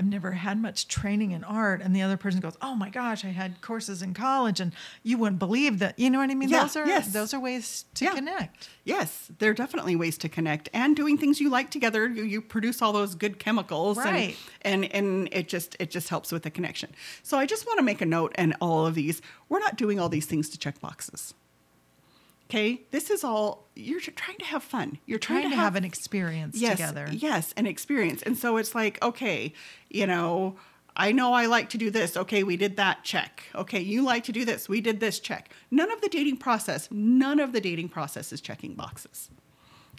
[0.00, 3.22] I've never had much training in art," and the other person goes, "Oh my gosh,
[3.22, 6.48] I had courses in college, and you wouldn't believe that." You know what I mean?
[6.48, 7.12] Yeah, those are yes.
[7.12, 8.14] those are ways to Yeah.
[8.14, 8.70] connect.
[8.84, 12.08] Yes, there are definitely ways to connect and doing things you like together.
[12.08, 14.36] You, you produce all those good chemicals, and- Right.
[14.62, 16.90] And, and it just it just helps with the connection.
[17.22, 19.20] So I just want to make a note and all of these.
[19.50, 21.34] We're not doing all these things to check boxes.
[22.50, 24.98] Okay, this is all you're trying to have fun.
[25.06, 27.08] You're trying, Trying to have an experience yes, together.
[27.12, 28.22] Yes, an experience.
[28.22, 29.52] And so it's like, okay,
[29.88, 30.56] you know,
[30.96, 32.16] I know I like to do this.
[32.16, 33.44] Okay, we did that check.
[33.54, 34.68] Okay, you like to do this.
[34.68, 35.50] We did this check.
[35.70, 39.30] None of the dating process, none of the dating process is checking boxes.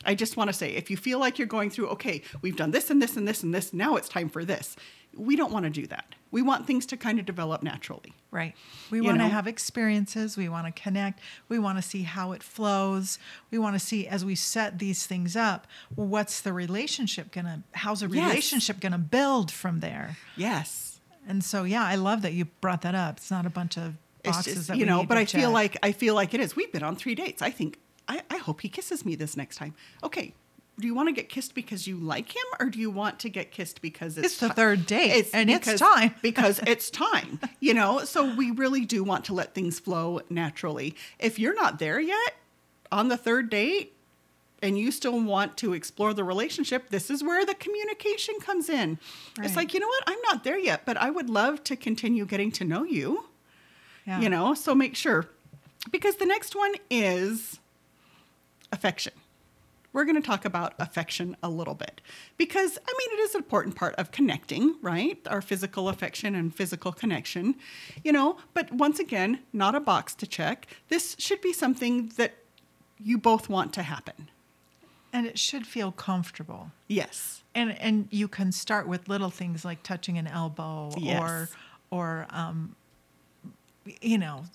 [0.03, 2.71] I just want to say if you feel like you're going through, okay, we've done
[2.71, 4.75] this and this and this and this, now it's time for this.
[5.15, 6.15] We don't want to do that.
[6.31, 8.13] We want things to kind of develop naturally.
[8.31, 8.55] Right.
[8.89, 10.37] We want to have experiences.
[10.37, 11.19] We want to connect.
[11.49, 13.19] We want to see how it flows.
[13.51, 17.45] We want to see as we set these things up, well, what's the relationship going
[17.45, 18.29] to, how's a Yes.
[18.29, 20.17] relationship going to build from there?
[20.37, 21.01] Yes.
[21.27, 23.17] And so, yeah, I love that you brought that up.
[23.17, 25.77] It's not a bunch of boxes just, that you know, but to I feel like
[25.83, 26.55] I feel like it is.
[26.55, 27.41] We've been on three dates.
[27.41, 29.75] I think I, I hope he kisses me this next time.
[30.03, 30.33] Okay.
[30.79, 33.29] Do you want to get kissed because you like him, or do you want to
[33.29, 36.15] get kissed because it's, It's the ti- third date, and it's time.
[36.21, 38.03] because it's time, you know.
[38.05, 40.95] So we really do want to let things flow naturally.
[41.19, 42.36] If you're not there yet
[42.91, 43.93] on the third date,
[44.63, 48.97] and you still want to explore the relationship, this is where the communication comes in.
[49.39, 52.25] It's like you know what, I'm not there yet, but I would love to continue
[52.25, 53.25] getting to know you
[54.07, 54.19] Yeah.
[54.21, 55.27] you know so make sure
[55.91, 57.60] because the next one is
[58.71, 59.13] affection
[59.93, 62.01] we're going to talk about affection a little bit.
[62.38, 65.19] Because i mean it is an important part of connecting right?
[65.27, 67.56] Our physical affection and physical connection
[68.04, 68.38] you know?
[68.54, 70.67] But once again not a box to check.
[70.89, 72.34] This should be something that
[72.99, 74.30] you both want to happen.
[75.13, 76.71] And it should feel comfortable.
[76.88, 77.43] yes.
[77.54, 81.49] And and you can start with little things like touching an elbow or
[81.89, 82.75] or um,
[84.01, 84.45] you know,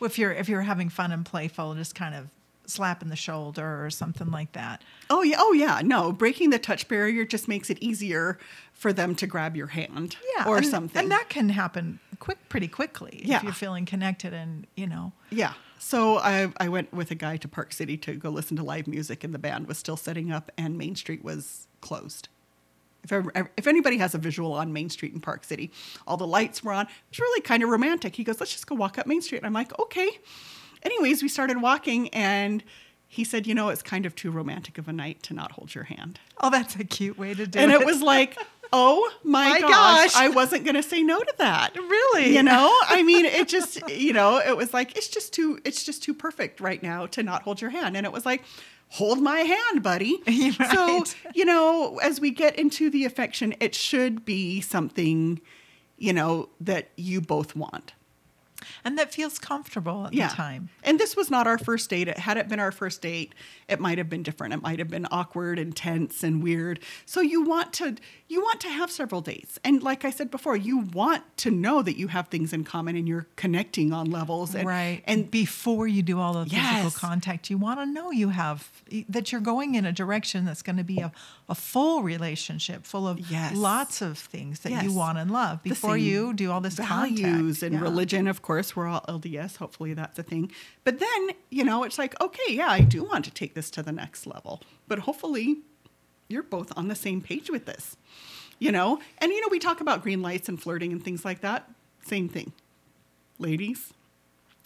[0.00, 2.28] if you're if you're having fun and playful, just kind of
[2.66, 4.82] slapping the shoulder or something like that.
[5.10, 8.38] oh yeah oh yeah no breaking the touch barrier just makes it easier
[8.72, 12.38] for them to grab your hand Yeah, or and, something and that can happen quick,
[12.48, 13.36] pretty quickly Yeah.
[13.38, 15.12] if you're feeling connected and you know.
[15.30, 15.52] Yeah.
[15.78, 18.86] So I, I went with a guy to Park City to go listen to live
[18.86, 22.28] music, and the band was still setting up, and Main Street was closed.
[23.02, 25.70] If, ever, if anybody has a visual on Main Street in Park City,
[26.06, 26.86] all the lights were on.
[26.86, 28.16] It was really kind of romantic.
[28.16, 29.38] He goes, Let's just go walk up Main Street.
[29.38, 30.08] And I'm like, Okay.
[30.84, 32.62] Anyways, we started walking, and
[33.06, 35.74] he said, You know, it's kind of too romantic of a night to not hold
[35.74, 36.20] your hand.
[36.40, 37.74] Oh, that's a cute way to do And it.
[37.74, 38.36] And it was like,
[38.72, 40.16] Oh my, My gosh, gosh.
[40.16, 41.76] I wasn't going to say no to that.
[41.76, 42.34] Really?
[42.34, 45.84] You know, I mean, it just, you know, it was like, it's just too, it's
[45.84, 47.96] just too perfect right now to not hold your hand.
[47.96, 48.42] And it was like,
[48.88, 50.20] hold my hand, buddy.
[50.72, 55.40] So, you know, as we get into the affection, it should be something,
[55.96, 57.92] you know, that you both want.
[58.84, 60.28] And that feels comfortable at Yeah.
[60.28, 60.68] the time.
[60.82, 62.08] And this was not our first date.
[62.08, 63.34] It, had it been our first date,
[63.68, 64.54] it might have been different.
[64.54, 66.80] It might have been awkward and tense and weird.
[67.06, 67.96] So you want to
[68.26, 69.58] you want to have several dates.
[69.64, 72.96] And like I said before, you want to know that you have things in common
[72.96, 74.54] and you're connecting on levels.
[74.54, 75.02] And, right.
[75.06, 78.68] And before you do all the physical contact, you want to know you have
[79.10, 81.12] that you're going in a direction that's going to be a,
[81.48, 83.54] a full relationship full of Yes.
[83.54, 87.20] lots of things that you want and love before you do all this values
[87.60, 87.62] contact.
[87.62, 87.80] and Yeah.
[87.80, 90.50] religion of course we're all lds hopefully that's a thing.
[90.84, 93.82] But then you know it's like okay yeah i do want to take this to
[93.82, 95.58] the next level but hopefully
[96.28, 97.96] you're both on the same page with this
[98.60, 99.00] you know?
[99.18, 101.68] And you know we talk about green lights and flirting and things like that
[102.06, 102.52] same thing.
[103.38, 103.92] Ladies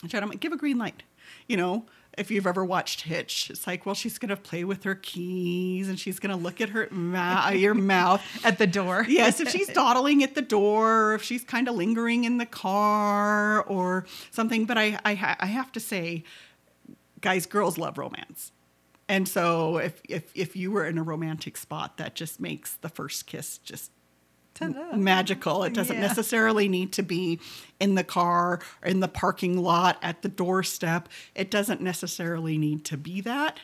[0.07, 1.03] gentlemen give a green light
[1.49, 1.85] you know
[2.19, 5.89] if you've ever watched Hitch, it's like, well, she's going to play with her keys
[5.89, 8.23] and she's going to look at her ma- uh, your mouth.
[8.45, 9.07] At the door.
[9.09, 12.47] Yes, if she's dawdling at the door, or if she's kind of lingering in the
[12.47, 14.65] car or something.
[14.65, 16.25] But I, I, ha- I have to say,
[17.21, 18.53] guys, girls love romance.
[19.09, 22.89] And so if, if, if you were in a romantic spot, that just makes the
[22.89, 23.91] first kiss just
[24.59, 24.97] Ta-da.
[24.97, 25.63] magical.
[25.65, 26.03] It doesn't Yeah.
[26.03, 27.39] necessarily need to be
[27.81, 31.09] in the car or in the parking lot at the doorstep.
[31.35, 33.61] It doesn't necessarily need to be that.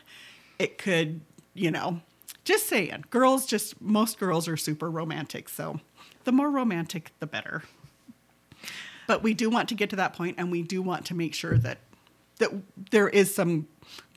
[0.59, 1.21] It could,
[1.53, 2.01] you know,
[2.43, 3.05] just saying.
[3.09, 5.79] Girls just most girls are super romantic, so
[6.23, 7.63] the more romantic the better.
[9.07, 11.33] But we do want to get to that point and we do want to make
[11.35, 11.79] sure that
[12.37, 12.51] that
[12.91, 13.67] there is some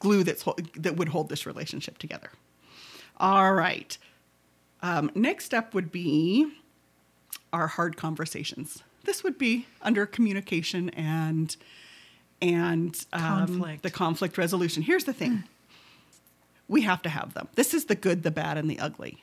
[0.01, 0.45] glue that's
[0.77, 2.31] that would hold this relationship together.
[3.19, 3.97] All right.
[4.81, 6.53] Um, next up would be
[7.53, 8.83] our hard conversations.
[9.05, 11.57] This would be under communication and
[12.41, 13.83] and um, Conflict.
[13.83, 14.83] the conflict resolution.
[14.83, 15.45] Here's the thing:
[16.69, 17.49] we have to have them.
[17.55, 19.23] This is the good, the bad, and the ugly.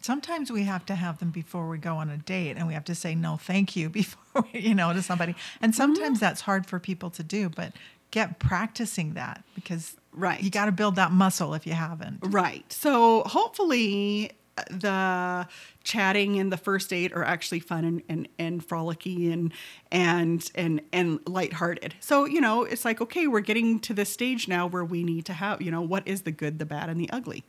[0.00, 2.84] Sometimes we have to have them before we go on a date and we have
[2.86, 5.34] to say no thank you before we, you know to somebody.
[5.60, 6.24] And sometimes Mm-hmm.
[6.24, 7.72] that's hard for people to do, but
[8.10, 10.42] get practicing that because Right.
[10.42, 12.18] you got to build that muscle if you haven't.
[12.22, 12.70] Right.
[12.72, 14.32] So hopefully
[14.70, 15.46] the
[15.82, 19.52] chatting and the first date are actually fun and, and, and frolicky and
[19.90, 21.94] and and and lighthearted.
[22.00, 25.24] So, you know, it's like, okay, we're getting to this stage now where we need
[25.26, 27.44] to have, you know, what is the good, the bad, and the ugly?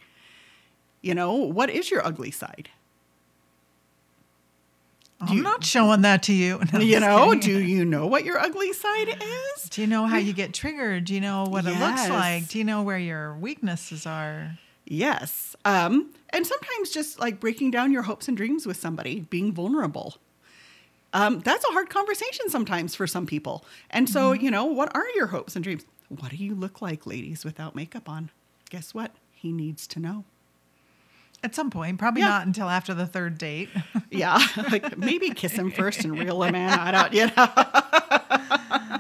[1.01, 2.70] You know, what is your ugly side?
[5.20, 6.60] I'm not showing that to you.
[6.74, 9.70] No, you know, do you know what your ugly side is?
[9.70, 11.06] Do you know how you get triggered?
[11.06, 12.47] Do you know what it looks like?
[12.49, 14.58] Do you know where your weaknesses are?
[14.86, 15.56] Yes.
[15.66, 20.16] Um, and sometimes just like breaking down your hopes and dreams with somebody, being vulnerable.
[21.14, 23.64] Um, that's a hard conversation sometimes for some people.
[23.92, 24.44] And so, Mm-hmm.
[24.46, 25.86] you know, what are your hopes and dreams?
[26.10, 28.30] What do you look like, ladies, without makeup on?
[28.70, 29.12] Guess what?
[29.32, 30.26] He needs to know.
[31.44, 32.30] At some point, probably Yeah.
[32.30, 33.70] not until after the third date.
[34.12, 34.38] Yeah,
[34.72, 36.70] like maybe kiss him first and reel him in.
[36.70, 39.00] I don't, you know.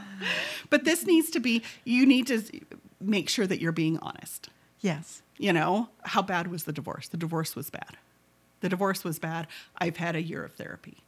[0.71, 1.61] but this needs to be.
[1.85, 2.41] You need to
[2.99, 4.49] make sure that you're being honest.
[4.83, 5.21] Yes.
[5.37, 7.07] You know, how bad was the divorce?
[7.07, 7.97] The divorce was bad.
[8.59, 9.47] The divorce was bad.
[9.77, 11.03] I've had a year of therapy.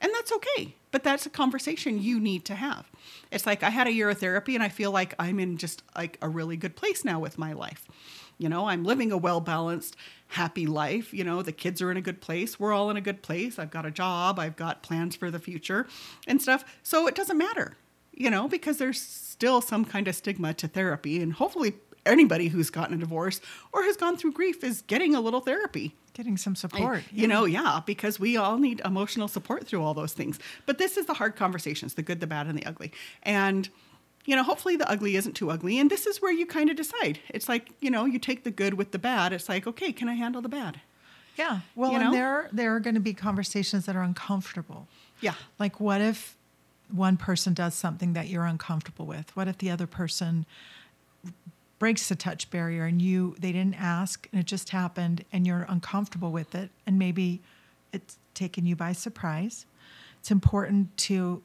[0.00, 0.74] And that's okay.
[0.90, 2.90] But that's a conversation you need to have.
[3.30, 5.82] It's like I had a year of therapy and I feel like I'm in just
[5.96, 7.86] like a really good place now with my life.
[8.38, 9.96] You know, I'm living a well balanced,
[10.28, 11.12] happy life.
[11.12, 12.58] You know, the kids are in a good place.
[12.58, 13.58] We're all in a good place.
[13.58, 14.38] I've got a job.
[14.38, 15.86] I've got plans for the future
[16.26, 16.64] and stuff.
[16.82, 17.76] So it doesn't matter,
[18.14, 21.20] you know, because there's still some kind of stigma to therapy.
[21.20, 21.74] And hopefully,
[22.06, 23.40] anybody who's gotten a divorce
[23.72, 25.94] or has gone through grief is getting a little therapy.
[26.14, 27.02] Getting some support.
[27.12, 30.38] You know, yeah, because we all need emotional support through all those things.
[30.66, 32.92] But this is the hard conversations the good, the bad, and the ugly.
[33.22, 33.68] And,
[34.24, 35.78] you know, hopefully the ugly isn't too ugly.
[35.78, 37.20] And this is where you kind of decide.
[37.28, 39.32] It's like, you know, you take the good with the bad.
[39.32, 40.80] It's like, okay, can I handle the bad?
[41.36, 41.60] Yeah.
[41.74, 44.88] Well, You and there there are going to be conversations that are uncomfortable.
[45.20, 45.34] Yeah.
[45.58, 46.36] Like what if
[46.90, 49.34] one person does something that you're uncomfortable with?
[49.36, 50.44] What if the other person
[51.80, 55.66] breaks the touch barrier and you they didn't ask and it just happened and you're
[55.68, 57.40] uncomfortable with it and maybe
[57.92, 59.66] it's taken you by surprise.
[60.20, 61.42] It's important to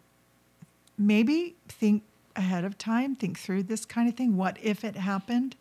[0.97, 2.03] maybe think
[2.36, 4.36] ahead of time, think through this kind of thing.
[4.36, 5.55] What if it happened?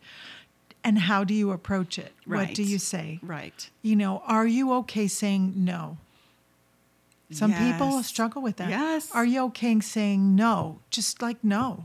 [0.82, 2.12] And how do you approach it?
[2.26, 3.20] What do you say?
[3.22, 3.70] Right.
[3.80, 5.96] you know, are you okay saying no?
[7.30, 8.68] Some people struggle with that.
[8.68, 9.10] Yes.
[9.12, 10.80] Are you okay saying no?
[10.90, 11.84] Just like no.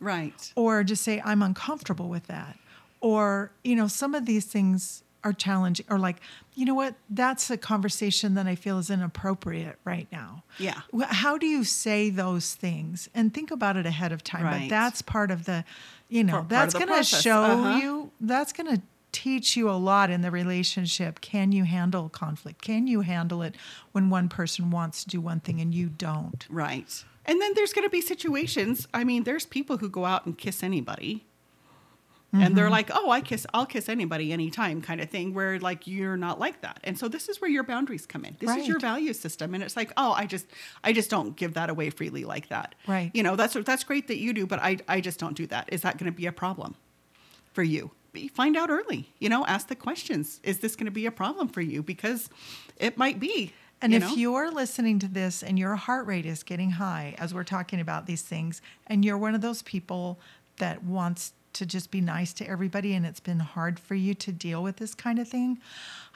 [0.00, 0.52] Right.
[0.56, 2.58] Or just say, I'm uncomfortable with that.
[3.00, 5.86] Or, you know, some of these things are challenging.
[5.90, 6.16] Or like,
[6.54, 6.94] you know what?
[7.10, 10.44] That's a conversation that I feel is inappropriate right now.
[10.58, 10.80] Yeah.
[11.08, 13.08] How do you say those things?
[13.14, 14.42] And think about it ahead of time.
[14.42, 14.70] But Right.
[14.70, 15.64] that's part of the,
[16.08, 17.78] you know, part that's going to show Uh-huh.
[17.78, 18.82] you, that's going to
[19.12, 21.20] teach you a lot in the relationship.
[21.20, 22.62] Can you handle conflict?
[22.62, 23.56] Can you handle it
[23.92, 26.46] when one person wants to do one thing and you don't?
[26.48, 27.04] Right.
[27.26, 28.88] And then there's going to be situations.
[28.94, 31.24] I mean, there's people who go out and kiss anybody.
[32.32, 32.54] And Mm-hmm.
[32.54, 36.16] they're like, "Oh, I kiss I'll kiss anybody anytime" kind of thing where like you're
[36.16, 36.78] not like that.
[36.84, 38.36] And so this is where your boundaries come in.
[38.38, 38.82] This is your Right.
[38.82, 40.46] value system and it's like, "Oh, I just
[40.84, 43.10] I just don't give that away freely like that." Right.
[43.14, 45.68] You know, that's that's great that you do, but I I just don't do that.
[45.72, 46.76] Is that going to be a problem
[47.52, 47.90] for you?
[48.32, 49.08] Find out early.
[49.18, 50.38] You know, ask the questions.
[50.44, 52.30] Is this going to be a problem for you because
[52.76, 53.52] it might be.
[53.82, 54.14] And you if know?
[54.14, 58.06] you're listening to this and your heart rate is getting high as we're talking about
[58.06, 60.18] these things, and you're one of those people
[60.58, 64.32] that wants to just be nice to everybody and it's been hard for you to
[64.32, 65.58] deal with this kind of thing,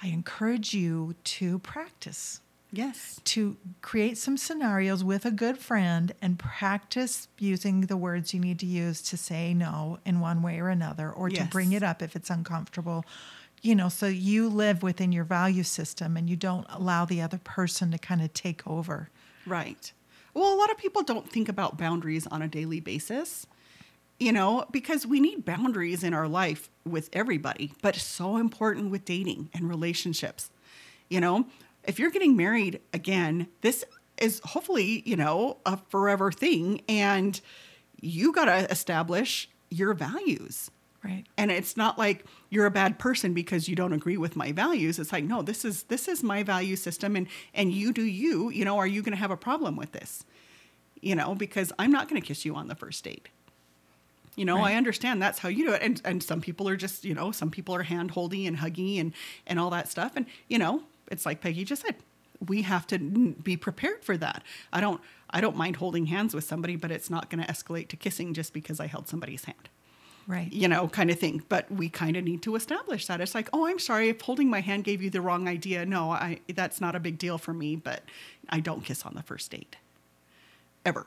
[0.02, 2.40] I encourage you to practice.
[2.70, 3.20] Yes.
[3.26, 8.58] to create some scenarios with a good friend and practice using the words you need
[8.58, 12.02] to use to say no in one way or another or to bring it up
[12.02, 13.04] if it's uncomfortable.
[13.64, 17.38] You know, so you live within your value system and you don't allow the other
[17.38, 19.08] person to kind of take over.
[19.46, 19.90] Right.
[20.34, 23.46] Well, a lot of people don't think about boundaries on a daily basis,
[24.20, 29.06] you know, because we need boundaries in our life with everybody, but so important with
[29.06, 30.50] dating and relationships.
[31.08, 31.46] You know,
[31.84, 33.82] if you're getting married again, this
[34.18, 36.82] is hopefully, you know, a forever thing.
[36.86, 37.40] And
[37.98, 40.70] you got to establish your values.
[41.04, 41.24] Right.
[41.36, 44.98] and it's not like you're a bad person because you don't agree with my values.
[44.98, 48.48] It's like no this is this is my value system and and you do you.
[48.50, 50.24] You know are you going to have a problem with this?
[51.02, 53.28] You know because i'm not going to kiss you on the first date.
[54.36, 54.72] You know Right.
[54.72, 55.82] i understand that's how you do it.
[55.82, 58.98] And and some people are just you know some people are hand holding and huggy
[59.00, 59.12] and
[59.46, 60.12] and all that stuff.
[60.16, 61.96] And you know it's like peggy just said
[62.48, 64.42] we have to be prepared for that.
[64.72, 65.00] I don't
[65.30, 68.32] i don't mind holding hands with somebody but it's not going to escalate to kissing
[68.32, 69.68] just because i held somebody's hand
[70.26, 70.50] Right.
[70.52, 71.42] you know, kind of thing.
[71.48, 73.20] But we kind of need to establish that.
[73.20, 75.84] It's like, oh, I'm sorry if holding my hand gave you the wrong idea.
[75.84, 78.02] No, I that's not a big deal for me, but
[78.48, 79.76] I don't kiss on the first date.
[80.84, 81.06] Ever.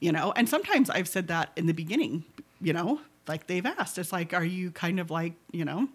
[0.00, 2.24] You know, and sometimes I've said that in the beginning,
[2.60, 3.98] you know, like they've asked.
[3.98, 5.88] It's like, are you kind of like, you know,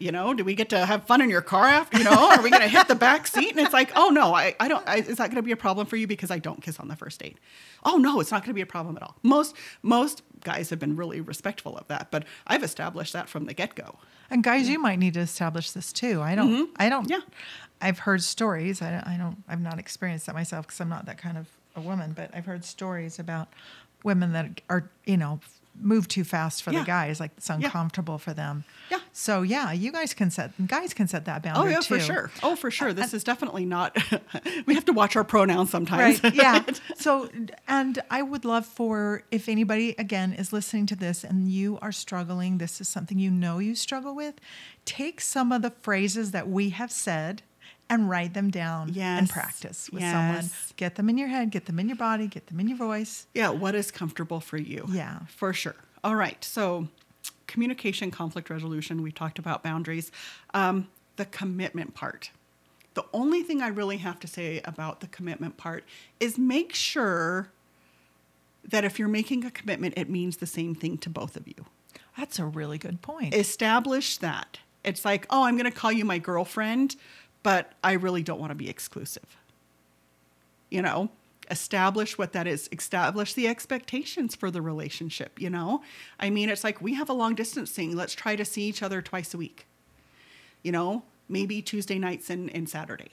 [0.00, 2.42] you know, do we get to have fun in your car after, you know, are
[2.42, 3.50] we going to hit the back seat?
[3.50, 5.56] And it's like, oh no, I, I don't, I, is that going to be a
[5.56, 6.06] problem for you?
[6.06, 7.38] Because I don't kiss on the first date.
[7.84, 9.16] Oh no, it's not going to be a problem at all.
[9.22, 13.54] Most, most guys have been really respectful of that, but I've established that from the
[13.54, 13.98] get go.
[14.30, 16.22] And guys, you might need to establish this too.
[16.22, 16.70] I don't.
[16.76, 17.02] I don't.
[17.08, 17.12] Mm-hmm.
[17.12, 17.20] Yeah.
[17.80, 18.80] I've heard stories.
[18.80, 19.06] I don't.
[19.06, 22.12] I don't I've not experienced that myself because I'm not that kind of a woman.
[22.12, 23.48] But I've heard stories about
[24.04, 25.40] women that are, you know,
[25.78, 26.80] move too fast for Yeah.
[26.80, 27.20] the guys.
[27.20, 28.64] Like it's uncomfortable for them.
[28.90, 28.98] Yeah.
[29.12, 30.50] So yeah, you guys can set.
[30.66, 31.72] Guys can set that oh, boundary.
[31.72, 31.94] Oh yeah, too.
[31.94, 32.30] for sure.
[32.42, 32.92] Oh, for sure.
[32.92, 33.96] This is definitely not,
[34.66, 36.22] we have to watch our pronouns sometimes.
[36.22, 36.34] Right.
[36.34, 36.62] Yeah.
[36.96, 37.30] So,
[37.66, 41.92] and I would love for if anybody again is listening to this and you are
[41.92, 44.34] struggling, this is something you know you struggle with,
[44.84, 47.42] take some of the phrases that we have said
[47.90, 50.48] and write them down and practice with someone.
[50.76, 53.26] Get them in your head, get them in your body, get them in your voice.
[53.34, 54.86] Yeah, what is comfortable for you?
[54.88, 55.20] Yeah.
[55.26, 55.74] For sure.
[56.02, 56.42] All right.
[56.42, 56.88] So,
[57.46, 60.10] communication, conflict resolution, we talked about boundaries.
[60.54, 62.30] Um, the commitment part.
[62.94, 65.84] The only thing I really have to say about the commitment part
[66.18, 67.50] is make sure
[68.64, 71.66] that if you're making a commitment, it means the same thing to both of you.
[72.16, 73.34] That's a really good point.
[73.34, 74.58] Establish that.
[74.84, 76.96] It's like, oh, I'm going to call you my girlfriend,
[77.42, 79.36] but I really don't want to be exclusive.
[80.70, 81.10] You know,
[81.50, 85.40] establish what that is, establish the expectations for the relationship.
[85.40, 85.82] You know,
[86.18, 87.96] I mean, it's like we have a long distance thing.
[87.96, 89.66] Let's try to see each other twice a week.
[90.62, 93.12] You know, maybe Tuesday nights and, and Saturday.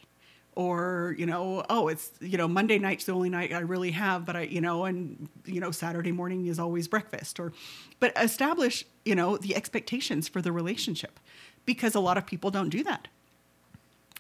[0.56, 4.26] Or, you know, oh, it's, you know, Monday night's the only night I really have,
[4.26, 7.40] but I, you know, and, you know, Saturday morning is always breakfast.
[7.40, 7.54] Or,
[8.00, 11.20] but establish, you know, the expectations for the relationship
[11.68, 13.08] because a lot of people don't do that.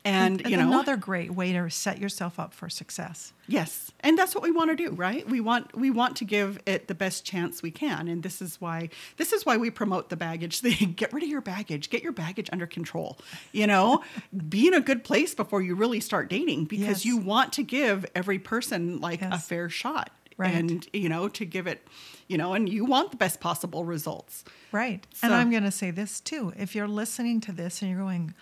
[0.05, 3.33] And, you know, another great way to set yourself up for success.
[3.47, 3.91] Yes.
[3.99, 5.27] And that's what we want to do, right?
[5.29, 8.07] We want we want to give it the best chance we can.
[8.07, 10.93] And this is why this is why we promote the baggage thing.
[10.93, 11.89] Get rid of your baggage.
[11.89, 13.17] Get your baggage under control.
[13.51, 14.03] You know,
[14.49, 17.05] be in a good place before you really start dating because Yes.
[17.05, 20.11] you want to give every person like a fair shot.
[20.37, 20.53] Right.
[20.53, 21.85] And you know, to give it,
[22.27, 24.45] you know, and you want the best possible results.
[24.71, 25.05] Right.
[25.23, 26.53] and I'm going to say this too.
[26.55, 28.35] If you're listening to this and you're going,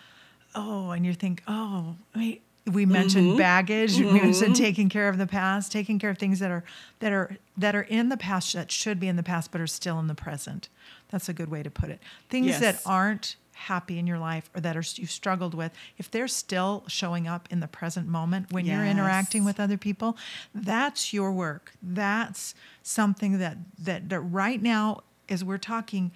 [0.56, 2.42] oh, and you think, oh, wait,
[2.72, 3.38] we mentioned Mm-hmm.
[3.38, 6.64] baggage, we mentioned taking care of the past, taking care of things that are
[7.00, 9.68] that are that are in the past that should be in the past but are
[9.68, 10.70] still in the present.
[11.12, 12.00] That's a good way to put it.
[12.30, 16.28] Things that aren't happy in your life or that are you've struggled with, if they're
[16.28, 20.18] still showing up in the present moment when you're interacting with other people,
[20.54, 21.74] that's your work.
[21.84, 26.12] That's something that that, that right now, as we're talking,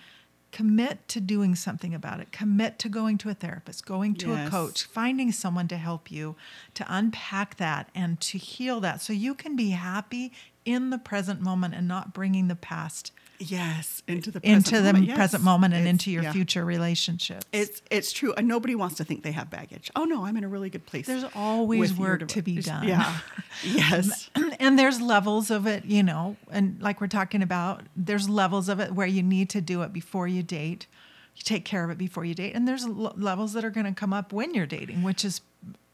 [0.52, 2.32] commit to doing something about it.
[2.32, 6.36] Commit to going to a therapist, going to a coach, finding someone to help you
[6.74, 10.32] to unpack that and to heal that so you can be happy
[10.66, 13.12] in the present moment and not bringing the past
[13.42, 15.06] Yes, into the present into the moment.
[15.08, 15.16] Yes.
[15.18, 16.34] present moment and It's- into your yeah.
[16.34, 17.46] future relationships.
[17.54, 19.90] It's it's true, and nobody wants to think they have baggage.
[19.96, 21.08] Oh no, I'm in a really good place.
[21.08, 22.86] There's always your work to be done.
[22.88, 23.20] Yeah.
[23.64, 24.30] yes.
[24.60, 28.82] and there's levels of it, you know, and like we're talking about, there's levels of
[28.82, 30.88] it where you need to do it before you date.
[31.36, 33.86] You take care of it before you date, and there's l- levels that are going
[33.86, 35.40] to come up when you're dating, which is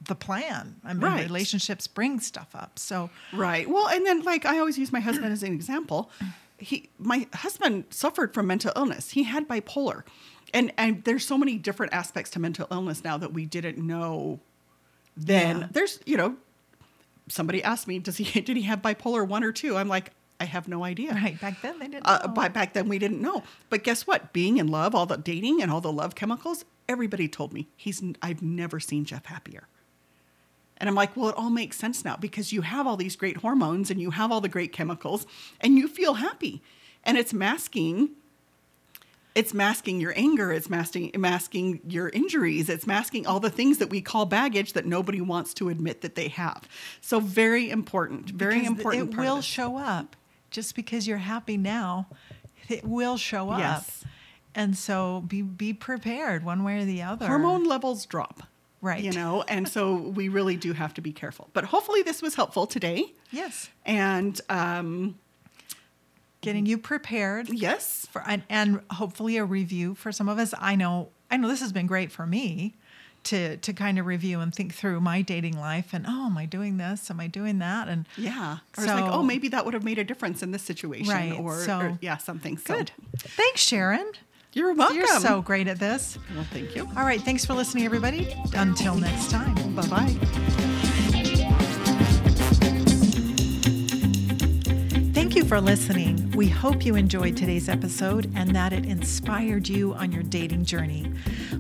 [0.02, 0.78] the plan.
[0.84, 1.24] I mean, Right.
[1.24, 3.70] relationships bring stuff up, so Right.
[3.70, 6.10] Well, and then like I always use my husband as an example.
[6.58, 9.12] He, my husband suffered from mental illness.
[9.12, 10.04] He had bipolar,
[10.54, 14.40] and and there's so many different aspects to mental illness now that we didn't know
[15.18, 15.68] then Yeah.
[15.72, 16.36] there's, you know,
[17.30, 19.78] somebody asked me, does he did he have bipolar one or two?
[19.78, 21.14] I'm like, I have no idea.
[21.14, 21.40] Right.
[21.40, 22.06] Back then they didn't.
[22.08, 22.34] Uh, know.
[22.34, 23.44] by back then we didn't know.
[23.70, 24.34] But guess what?
[24.34, 28.04] Being in love, all the dating and all the love chemicals, everybody told me he's.
[28.22, 29.68] I've never seen Jeff happier.
[30.78, 33.38] And I'm like, well, it all makes sense now because you have all these great
[33.38, 35.26] hormones and you have all the great chemicals
[35.62, 36.62] and you feel happy.
[37.04, 38.10] And it's masking
[39.36, 43.90] it's masking your anger, it's masking masking your injuries, it's masking all the things that
[43.90, 46.68] we call baggage that nobody wants to admit that they have.
[47.02, 49.14] So very important, very Because important.
[49.14, 50.16] It will show up.
[50.52, 52.08] Just because you're happy now,
[52.70, 53.60] it will show up.
[53.60, 54.06] Yes.
[54.56, 57.28] And so be be prepared one way or the other.
[57.28, 58.44] hormone levels drop.
[58.86, 59.04] Right.
[59.04, 61.50] You know, and so we really do have to be careful.
[61.54, 63.14] But hopefully this was helpful today.
[63.32, 63.70] Yes.
[63.86, 65.16] And um,
[66.42, 67.50] Getting you prepared.
[67.50, 70.54] yes, for and, and hopefully a review for some of us.
[70.60, 72.76] I know I know this has been great for me
[73.24, 76.46] to to kind of review and think through my dating life and oh am I
[76.46, 78.58] doing this am I doing that and yeah.
[78.78, 81.40] Or it's like, oh, maybe that would have made a difference in this situation, Right,
[81.40, 82.60] or, so- or yeah, something.
[82.60, 82.92] So, good.
[83.18, 84.12] Thanks, Sharon.
[84.56, 84.96] You're welcome.
[84.96, 86.18] You're so great at this.
[86.34, 86.46] well.
[86.46, 86.88] Thank you.
[86.96, 88.34] All right, thanks for listening, everybody.
[88.56, 89.54] Until next time.
[89.76, 90.18] Bye bye.
[95.14, 96.32] Thank you for listening.
[96.32, 101.12] We hope you enjoyed today's episode and that it inspired you on your dating journey.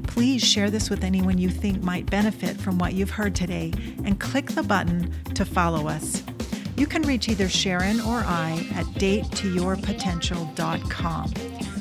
[0.07, 3.73] Please share this with anyone you think might benefit from what you've heard today
[4.05, 6.23] and click the button to follow us.
[6.77, 11.33] You can reach either Sharon or I at datetoyourpotential.com.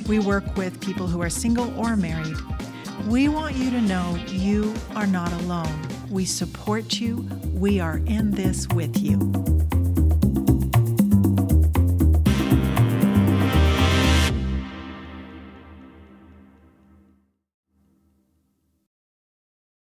[0.06, 2.36] We work with people who are single or married.
[3.08, 5.80] We want you to know you are not alone.
[6.10, 7.26] We support you.
[7.52, 9.18] We are in this with you.